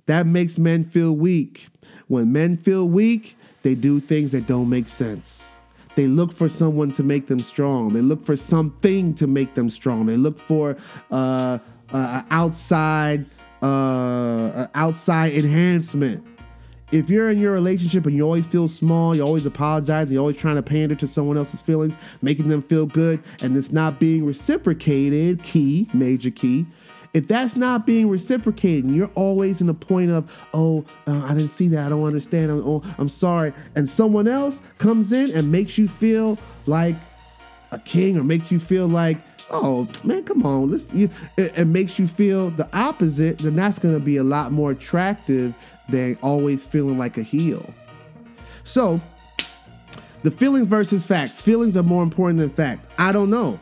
That 0.06 0.26
makes 0.26 0.58
men 0.58 0.86
feel 0.86 1.14
weak. 1.14 1.70
When 2.08 2.32
men 2.32 2.58
feel 2.58 2.88
weak, 2.88 3.38
they 3.64 3.76
do 3.76 4.00
things 4.00 4.32
that 4.32 4.48
don't 4.48 4.70
make 4.70 4.88
sense. 4.88 5.52
They 5.96 6.08
look 6.08 6.32
for 6.32 6.50
someone 6.50 6.92
to 6.94 7.04
make 7.04 7.28
them 7.28 7.42
strong. 7.42 7.94
They 7.94 8.02
look 8.02 8.24
for 8.24 8.38
something 8.38 9.14
to 9.16 9.28
make 9.28 9.56
them 9.56 9.70
strong. 9.70 10.06
They 10.06 10.18
look 10.18 10.40
for 10.40 10.78
uh, 11.12 11.60
uh, 11.92 12.22
outside 12.32 13.26
uh, 13.62 14.68
outside 14.74 15.34
enhancement 15.34 16.26
if 16.92 17.10
you're 17.10 17.30
in 17.30 17.40
your 17.40 17.54
relationship 17.54 18.06
and 18.06 18.16
you 18.16 18.24
always 18.24 18.46
feel 18.46 18.68
small, 18.68 19.16
you 19.16 19.22
always 19.22 19.46
apologize, 19.46 20.12
you're 20.12 20.20
always 20.20 20.38
trying 20.38 20.58
to 20.58 20.64
pander 20.64 20.96
to 20.96 21.08
someone 21.08 21.38
else's 21.38 21.62
feelings, 21.62 21.98
making 22.22 22.50
them 22.50 22.62
feel 22.62 22.86
good, 22.86 23.22
and 23.42 23.56
it's 23.56 23.72
not 23.72 24.00
being 24.00 24.26
reciprocated, 24.26 25.42
key, 25.44 25.90
major 25.94 26.30
key. 26.30 26.66
If 27.14 27.28
that's 27.28 27.56
not 27.56 27.86
being 27.86 28.10
reciprocated, 28.10 28.86
and 28.86 28.96
you're 28.96 29.12
always 29.16 29.60
in 29.60 29.68
the 29.68 29.74
point 29.74 30.12
of, 30.12 30.48
oh, 30.54 30.86
uh, 31.08 31.26
I 31.26 31.34
didn't 31.34 31.52
see 31.52 31.68
that, 31.70 31.86
I 31.86 31.90
don't 31.90 32.04
understand, 32.04 32.52
I'm, 32.52 32.62
oh, 32.66 32.84
I'm 32.98 33.10
sorry, 33.10 33.54
and 33.76 33.90
someone 33.90 34.28
else 34.28 34.62
comes 34.78 35.12
in 35.12 35.32
and 35.32 35.52
makes 35.52 35.78
you 35.78 35.88
feel 35.88 36.38
like 36.66 36.96
a 37.72 37.80
king 37.80 38.18
or 38.18 38.24
makes 38.24 38.52
you 38.52 38.60
feel 38.60 38.88
like 38.88 39.18
oh 39.52 39.88
man, 40.04 40.24
come 40.24 40.46
on, 40.46 40.72
this 40.72 40.92
you, 40.94 41.10
it, 41.38 41.58
it, 41.58 41.66
makes 41.66 42.00
you 42.00 42.08
feel 42.08 42.50
the 42.52 42.68
opposite, 42.76 43.40
then 43.40 43.56
that's 43.56 43.80
going 43.80 43.94
to 43.94 44.00
be 44.00 44.18
a 44.18 44.24
lot 44.24 44.52
more 44.52 44.72
attractive 44.72 45.54
than 45.90 46.18
always 46.22 46.66
feeling 46.66 46.98
like 46.98 47.18
a 47.18 47.24
heel. 47.24 47.74
So, 48.64 49.02
the 50.24 50.32
feelings 50.32 50.68
versus 50.68 51.06
facts. 51.06 51.42
Feelings 51.42 51.76
are 51.76 51.84
more 51.84 52.04
important 52.04 52.40
than 52.40 52.52
fact. 52.52 52.88
I 52.98 53.12
don't 53.12 53.30
know. 53.30 53.60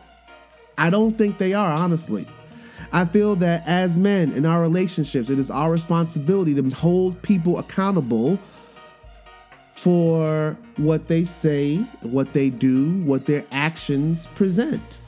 I 0.78 0.90
don't 0.90 1.14
think 1.14 1.38
they 1.38 1.54
are, 1.54 1.72
honestly. 1.72 2.28
I 2.92 3.06
feel 3.06 3.36
that 3.38 3.64
as 3.68 3.98
men 3.98 4.34
in 4.34 4.46
our 4.46 4.62
relationships, 4.62 5.30
it 5.30 5.40
is 5.40 5.50
our 5.50 5.72
responsibility 5.72 6.56
to 6.56 6.70
hold 6.76 7.22
people 7.22 7.60
accountable 7.60 8.40
for 9.74 10.58
what 10.78 11.08
they 11.08 11.24
say, 11.24 11.78
what 12.02 12.34
they 12.34 12.50
do, 12.50 13.02
what 13.06 13.26
their 13.26 13.46
actions 13.52 14.28
present. 14.36 14.99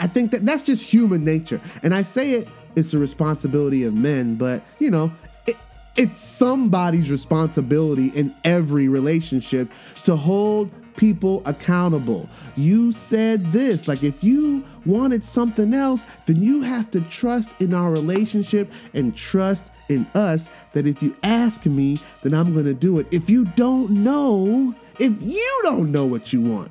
I 0.00 0.06
think 0.06 0.30
that 0.32 0.44
that's 0.46 0.62
just 0.62 0.84
human 0.84 1.24
nature. 1.24 1.60
And 1.82 1.94
I 1.94 2.02
say 2.02 2.32
it, 2.32 2.48
it's 2.76 2.92
the 2.92 2.98
responsibility 2.98 3.84
of 3.84 3.94
men, 3.94 4.36
but 4.36 4.62
you 4.78 4.90
know, 4.90 5.12
it, 5.46 5.56
it's 5.96 6.20
somebody's 6.20 7.10
responsibility 7.10 8.08
in 8.08 8.34
every 8.44 8.88
relationship 8.88 9.72
to 10.04 10.16
hold 10.16 10.70
people 10.98 11.42
accountable. 11.46 12.28
You 12.56 12.92
said 12.92 13.52
this. 13.52 13.88
Like, 13.88 14.02
if 14.02 14.22
you 14.22 14.64
wanted 14.84 15.24
something 15.24 15.72
else, 15.72 16.04
then 16.26 16.42
you 16.42 16.60
have 16.62 16.90
to 16.90 17.00
trust 17.02 17.60
in 17.60 17.72
our 17.72 17.90
relationship 17.90 18.70
and 18.92 19.16
trust 19.16 19.70
in 19.88 20.06
us 20.14 20.50
that 20.72 20.86
if 20.86 21.02
you 21.02 21.16
ask 21.22 21.64
me, 21.66 22.00
then 22.22 22.34
I'm 22.34 22.52
going 22.52 22.66
to 22.66 22.74
do 22.74 22.98
it. 22.98 23.06
If 23.10 23.30
you 23.30 23.46
don't 23.46 23.90
know, 23.90 24.74
if 24.98 25.22
you 25.22 25.60
don't 25.62 25.90
know 25.90 26.04
what 26.04 26.32
you 26.32 26.42
want, 26.42 26.70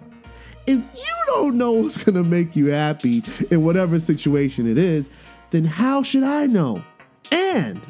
if 0.68 0.78
you 0.78 1.16
don't 1.28 1.58
know 1.58 1.72
what's 1.72 2.04
gonna 2.04 2.24
make 2.24 2.56
you 2.56 2.68
happy 2.68 3.24
in 3.50 3.64
whatever 3.64 4.00
situation 4.00 4.68
it 4.70 4.78
is, 4.78 5.10
then 5.52 5.64
how 5.64 6.04
should 6.04 6.24
I 6.24 6.46
know? 6.46 6.84
And 7.32 7.82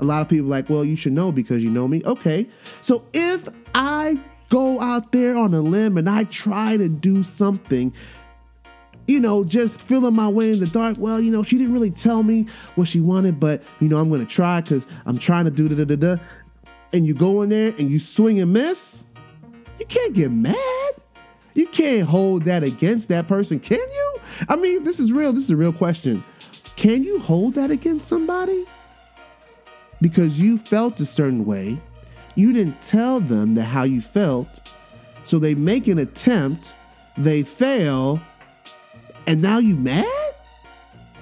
a 0.00 0.04
lot 0.04 0.22
of 0.22 0.28
people 0.28 0.46
like, 0.46 0.70
well, 0.70 0.84
you 0.84 0.96
should 0.96 1.12
know 1.12 1.30
because 1.30 1.62
you 1.62 1.70
know 1.70 1.86
me. 1.86 2.02
Okay. 2.04 2.46
So 2.80 3.04
if 3.12 3.48
I 3.74 4.18
go 4.48 4.80
out 4.80 5.12
there 5.12 5.36
on 5.36 5.52
a 5.52 5.60
limb 5.60 5.98
and 5.98 6.08
I 6.08 6.24
try 6.24 6.76
to 6.78 6.88
do 6.88 7.22
something, 7.22 7.92
you 9.06 9.20
know, 9.20 9.44
just 9.44 9.80
feeling 9.80 10.14
my 10.14 10.28
way 10.28 10.52
in 10.52 10.60
the 10.60 10.66
dark, 10.66 10.96
well, 10.98 11.20
you 11.20 11.30
know, 11.30 11.42
she 11.42 11.58
didn't 11.58 11.72
really 11.72 11.90
tell 11.90 12.22
me 12.22 12.46
what 12.74 12.88
she 12.88 13.00
wanted, 13.00 13.38
but, 13.38 13.62
you 13.80 13.88
know, 13.88 13.98
I'm 13.98 14.10
gonna 14.10 14.24
try 14.24 14.60
because 14.60 14.86
I'm 15.04 15.18
trying 15.18 15.44
to 15.44 15.50
do 15.50 15.68
da 15.68 15.76
da 15.76 15.84
da 15.84 15.96
da. 15.96 16.22
And 16.92 17.06
you 17.06 17.12
go 17.12 17.42
in 17.42 17.50
there 17.50 17.74
and 17.78 17.90
you 17.90 17.98
swing 17.98 18.40
and 18.40 18.52
miss, 18.52 19.04
you 19.78 19.84
can't 19.84 20.14
get 20.14 20.30
mad. 20.30 20.77
You 21.58 21.66
can't 21.66 22.08
hold 22.08 22.42
that 22.42 22.62
against 22.62 23.08
that 23.08 23.26
person, 23.26 23.58
can 23.58 23.80
you? 23.80 24.20
I 24.48 24.54
mean, 24.54 24.84
this 24.84 25.00
is 25.00 25.12
real. 25.12 25.32
This 25.32 25.42
is 25.42 25.50
a 25.50 25.56
real 25.56 25.72
question. 25.72 26.22
Can 26.76 27.02
you 27.02 27.18
hold 27.18 27.54
that 27.54 27.72
against 27.72 28.06
somebody? 28.06 28.64
Because 30.00 30.38
you 30.38 30.58
felt 30.58 31.00
a 31.00 31.04
certain 31.04 31.44
way, 31.44 31.76
you 32.36 32.52
didn't 32.52 32.80
tell 32.80 33.18
them 33.18 33.56
that 33.56 33.64
how 33.64 33.82
you 33.82 34.00
felt, 34.00 34.68
so 35.24 35.40
they 35.40 35.56
make 35.56 35.88
an 35.88 35.98
attempt, 35.98 36.76
they 37.16 37.42
fail, 37.42 38.20
and 39.26 39.42
now 39.42 39.58
you 39.58 39.74
mad? 39.74 40.06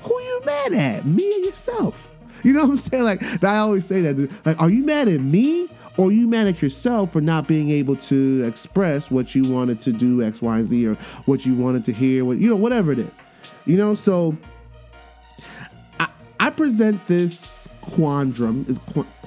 Who 0.03 0.21
you 0.21 0.43
mad 0.45 0.75
at? 0.75 1.07
Me 1.07 1.25
or 1.35 1.39
yourself? 1.47 2.13
You 2.43 2.53
know 2.53 2.65
what 2.65 2.73
I'm 2.73 2.77
saying? 2.77 3.05
Like 3.05 3.43
I 3.43 3.57
always 3.57 3.87
say 3.87 4.03
that. 4.03 4.45
Like, 4.45 4.61
are 4.61 4.69
you 4.69 4.85
mad 4.85 5.09
at 5.09 5.21
me? 5.21 5.71
Or 5.99 6.13
you 6.13 6.29
mad 6.29 6.47
at 6.47 6.61
yourself 6.61 7.13
for 7.13 7.21
not 7.21 7.49
being 7.49 7.71
able 7.71 7.97
to 7.97 8.45
express 8.45 9.11
what 9.11 9.35
you 9.35 9.51
wanted 9.51 9.81
to 9.83 9.93
do, 9.93 10.23
X, 10.23 10.43
Y, 10.43 10.63
Z, 10.63 10.87
or 10.87 10.95
what 11.25 11.47
you 11.47 11.55
wanted 11.55 11.85
to 11.85 11.93
hear, 11.93 12.25
what 12.25 12.39
you 12.39 12.51
know, 12.51 12.57
whatever 12.57 12.93
it 12.93 12.99
is. 12.99 13.19
You 13.65 13.77
know, 13.77 13.95
so 13.95 14.37
I, 15.99 16.09
I 16.39 16.51
present 16.51 17.07
this 17.07 17.69
quandrum. 17.83 18.69
Is 18.69 18.79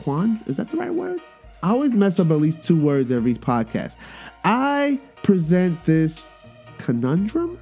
quand 0.04 0.48
is 0.48 0.58
that 0.58 0.70
the 0.70 0.78
right 0.78 0.94
word? 0.94 1.20
I 1.62 1.72
always 1.72 1.94
mess 1.94 2.20
up 2.20 2.32
at 2.32 2.38
least 2.38 2.64
two 2.64 2.80
words 2.80 3.12
every 3.12 3.36
podcast. 3.36 3.98
I 4.44 5.00
present 5.24 5.84
this 5.84 6.32
conundrum. 6.78 7.60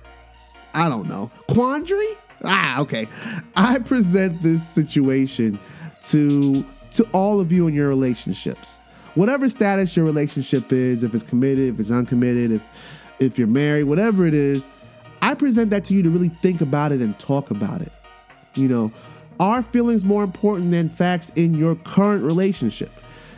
I 0.73 0.89
don't 0.89 1.07
know. 1.07 1.31
Quandary? 1.49 2.15
Ah, 2.43 2.79
okay. 2.81 3.07
I 3.55 3.79
present 3.79 4.43
this 4.43 4.67
situation 4.67 5.59
to 6.03 6.65
to 6.91 7.03
all 7.11 7.39
of 7.39 7.51
you 7.51 7.67
in 7.67 7.73
your 7.73 7.89
relationships. 7.89 8.79
Whatever 9.17 9.49
status 9.49 9.95
your 9.95 10.05
relationship 10.05 10.71
is, 10.71 11.01
if 11.01 11.15
it's 11.15 11.23
committed, 11.23 11.73
if 11.73 11.79
it's 11.79 11.89
uncommitted, 11.89 12.51
if 12.51 12.61
if 13.19 13.39
you're 13.39 13.47
married, 13.47 13.85
whatever 13.85 14.27
it 14.27 14.35
is, 14.35 14.69
I 15.23 15.33
present 15.33 15.71
that 15.71 15.83
to 15.85 15.95
you 15.95 16.03
to 16.03 16.09
really 16.11 16.29
think 16.43 16.61
about 16.61 16.91
it 16.91 17.01
and 17.01 17.17
talk 17.17 17.49
about 17.49 17.81
it. 17.81 17.91
You 18.53 18.67
know, 18.67 18.91
are 19.39 19.63
feelings 19.63 20.05
more 20.05 20.23
important 20.23 20.69
than 20.69 20.89
facts 20.89 21.31
in 21.35 21.55
your 21.55 21.73
current 21.73 22.23
relationship? 22.23 22.91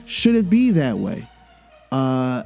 Should 0.05 0.35
it 0.35 0.49
be 0.49 0.71
that 0.71 0.97
way? 0.97 1.25
Uh, 1.93 2.43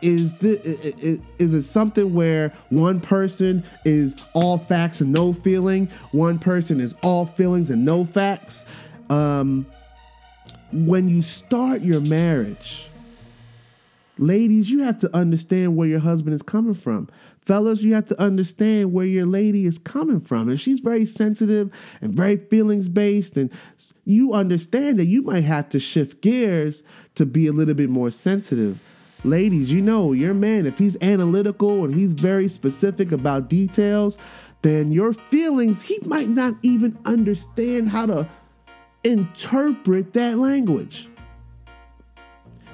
is 0.00 0.32
the 0.34 1.20
is 1.38 1.52
it 1.52 1.64
something 1.64 2.14
where 2.14 2.50
one 2.70 2.98
person 2.98 3.62
is 3.84 4.16
all 4.32 4.56
facts 4.56 5.02
and 5.02 5.12
no 5.12 5.34
feeling, 5.34 5.90
one 6.12 6.38
person 6.38 6.80
is 6.80 6.94
all 7.02 7.26
feelings 7.26 7.68
and 7.68 7.84
no 7.84 8.06
facts? 8.06 8.64
Um, 9.10 9.66
when 10.72 11.08
you 11.08 11.22
start 11.22 11.82
your 11.82 12.00
marriage, 12.00 12.88
ladies, 14.18 14.70
you 14.70 14.80
have 14.80 14.98
to 15.00 15.16
understand 15.16 15.76
where 15.76 15.88
your 15.88 16.00
husband 16.00 16.34
is 16.34 16.42
coming 16.42 16.74
from. 16.74 17.08
Fellas, 17.38 17.82
you 17.82 17.94
have 17.94 18.06
to 18.08 18.20
understand 18.20 18.92
where 18.92 19.06
your 19.06 19.26
lady 19.26 19.64
is 19.64 19.78
coming 19.78 20.20
from. 20.20 20.48
And 20.48 20.60
she's 20.60 20.80
very 20.80 21.06
sensitive 21.06 21.72
and 22.00 22.14
very 22.14 22.36
feelings 22.36 22.88
based. 22.88 23.36
And 23.36 23.52
you 24.04 24.32
understand 24.32 24.98
that 24.98 25.06
you 25.06 25.22
might 25.22 25.44
have 25.44 25.68
to 25.70 25.80
shift 25.80 26.20
gears 26.20 26.82
to 27.16 27.26
be 27.26 27.46
a 27.46 27.52
little 27.52 27.74
bit 27.74 27.90
more 27.90 28.10
sensitive. 28.10 28.78
Ladies, 29.24 29.72
you 29.72 29.82
know, 29.82 30.12
your 30.12 30.34
man, 30.34 30.64
if 30.64 30.78
he's 30.78 30.96
analytical 31.02 31.84
and 31.84 31.94
he's 31.94 32.12
very 32.12 32.48
specific 32.48 33.12
about 33.12 33.48
details, 33.48 34.16
then 34.62 34.92
your 34.92 35.12
feelings, 35.12 35.82
he 35.82 35.98
might 36.04 36.28
not 36.28 36.54
even 36.62 36.98
understand 37.04 37.88
how 37.88 38.06
to 38.06 38.28
interpret 39.04 40.12
that 40.12 40.38
language. 40.38 41.08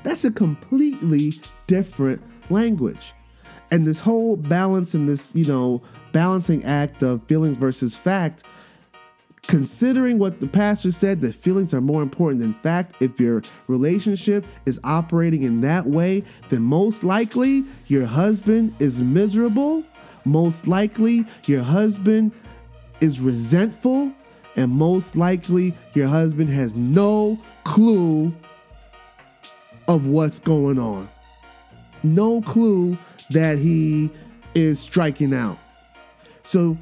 That's 0.03 0.25
a 0.25 0.33
completely 0.33 1.41
different 1.67 2.23
language. 2.51 3.13
And 3.71 3.87
this 3.87 3.99
whole 3.99 4.37
balance 4.37 4.95
and 4.95 5.09
this, 5.09 5.35
you 5.35 5.45
know, 5.45 5.83
balancing 6.13 6.65
act 6.65 7.03
of 7.03 7.23
feelings 7.25 7.57
versus 7.59 7.97
fact, 7.97 8.45
considering 9.43 10.19
what 10.19 10.41
the 10.41 10.47
pastor 10.47 10.93
said 10.93 11.21
that 11.21 11.35
feelings 11.35 11.75
are 11.75 11.81
more 11.81 12.03
important 12.03 12.41
than 12.41 12.55
fact, 12.55 12.95
if 13.01 13.19
your 13.21 13.43
relationship 13.67 14.45
is 14.65 14.81
operating 14.85 15.43
in 15.43 15.61
that 15.61 15.87
way, 15.87 16.23
then 16.51 16.63
most 16.63 17.05
likely 17.05 17.65
your 17.87 18.07
husband 18.07 18.75
is 18.79 19.03
miserable. 19.03 19.85
Most 20.25 20.67
likely 20.67 21.25
your 21.47 21.63
husband 21.63 22.33
is 23.01 23.21
resentful. 23.21 24.13
And 24.57 24.73
most 24.73 25.17
likely 25.17 25.75
your 25.95 26.09
husband 26.09 26.49
has 26.51 26.75
no 26.75 27.39
clue 27.65 28.35
of 29.87 30.07
what's 30.07 30.39
going 30.39 30.79
on. 30.79 31.09
No 32.03 32.41
clue 32.41 32.97
that 33.31 33.59
he 33.59 34.11
is 34.55 34.81
striking 34.81 35.35
out. 35.35 35.59
So 36.43 36.77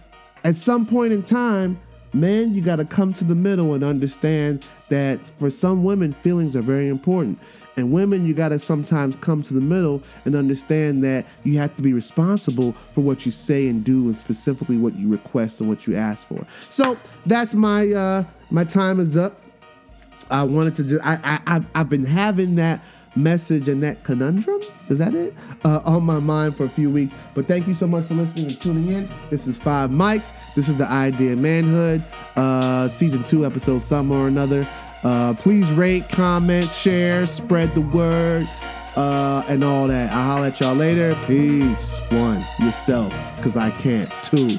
at 0.44 0.56
some 0.56 0.86
point 0.86 1.12
in 1.12 1.22
time, 1.22 1.80
man, 2.12 2.54
you 2.54 2.60
got 2.60 2.76
to 2.76 2.84
come 2.84 3.12
to 3.14 3.24
the 3.24 3.34
middle 3.34 3.74
and 3.74 3.82
understand 3.82 4.64
that 4.88 5.18
for 5.38 5.50
some 5.50 5.82
women, 5.82 6.12
feelings 6.12 6.54
are 6.54 6.62
very 6.62 6.88
important. 6.88 7.38
And 7.76 7.92
women, 7.92 8.24
you 8.26 8.34
got 8.34 8.50
to 8.50 8.58
sometimes 8.58 9.16
come 9.16 9.42
to 9.42 9.54
the 9.54 9.60
middle 9.60 10.02
and 10.24 10.36
understand 10.36 11.02
that 11.04 11.26
you 11.42 11.58
have 11.58 11.74
to 11.76 11.82
be 11.82 11.92
responsible 11.92 12.74
for 12.92 13.00
what 13.00 13.26
you 13.26 13.32
say 13.32 13.68
and 13.68 13.84
do, 13.84 14.06
and 14.06 14.16
specifically 14.16 14.76
what 14.76 14.94
you 14.94 15.08
request 15.08 15.60
and 15.60 15.68
what 15.68 15.86
you 15.86 15.96
ask 15.96 16.26
for. 16.26 16.46
So 16.68 16.96
that's 17.26 17.54
my 17.54 17.90
uh, 17.90 18.24
my 18.50 18.64
time 18.64 19.00
is 19.00 19.16
up. 19.16 19.40
I 20.30 20.42
wanted 20.44 20.74
to 20.76 20.84
just 20.84 21.04
I, 21.04 21.18
I 21.24 21.56
I've, 21.56 21.70
I've 21.74 21.88
been 21.88 22.04
having 22.04 22.54
that 22.56 22.80
message 23.16 23.68
and 23.68 23.82
that 23.82 24.02
conundrum. 24.04 24.60
Is 24.88 24.98
that 24.98 25.14
it? 25.14 25.34
Uh, 25.64 25.80
on 25.84 26.02
my 26.04 26.18
mind 26.20 26.56
for 26.56 26.64
a 26.64 26.68
few 26.68 26.90
weeks. 26.90 27.14
But 27.34 27.46
thank 27.46 27.66
you 27.66 27.74
so 27.74 27.86
much 27.86 28.06
for 28.06 28.14
listening 28.14 28.46
and 28.46 28.60
tuning 28.60 28.88
in. 28.88 29.08
This 29.30 29.46
is 29.46 29.56
Five 29.56 29.90
Mics. 29.90 30.32
This 30.54 30.68
is 30.68 30.76
the 30.76 30.86
Idea 30.86 31.36
Manhood, 31.36 32.04
uh, 32.36 32.88
season 32.88 33.22
two, 33.22 33.46
episode 33.46 33.80
some 33.80 34.10
or 34.10 34.28
another. 34.28 34.68
Uh, 35.04 35.34
please 35.34 35.70
rate, 35.72 36.08
comment, 36.08 36.70
share, 36.70 37.26
spread 37.26 37.74
the 37.74 37.80
word, 37.82 38.48
uh, 38.96 39.44
and 39.48 39.62
all 39.62 39.86
that. 39.86 40.10
I'll 40.12 40.36
holler 40.36 40.46
at 40.46 40.60
y'all 40.60 40.74
later. 40.74 41.14
Peace. 41.26 42.00
One, 42.10 42.44
yourself, 42.58 43.12
because 43.36 43.56
I 43.56 43.70
can't. 43.70 44.10
Two, 44.22 44.58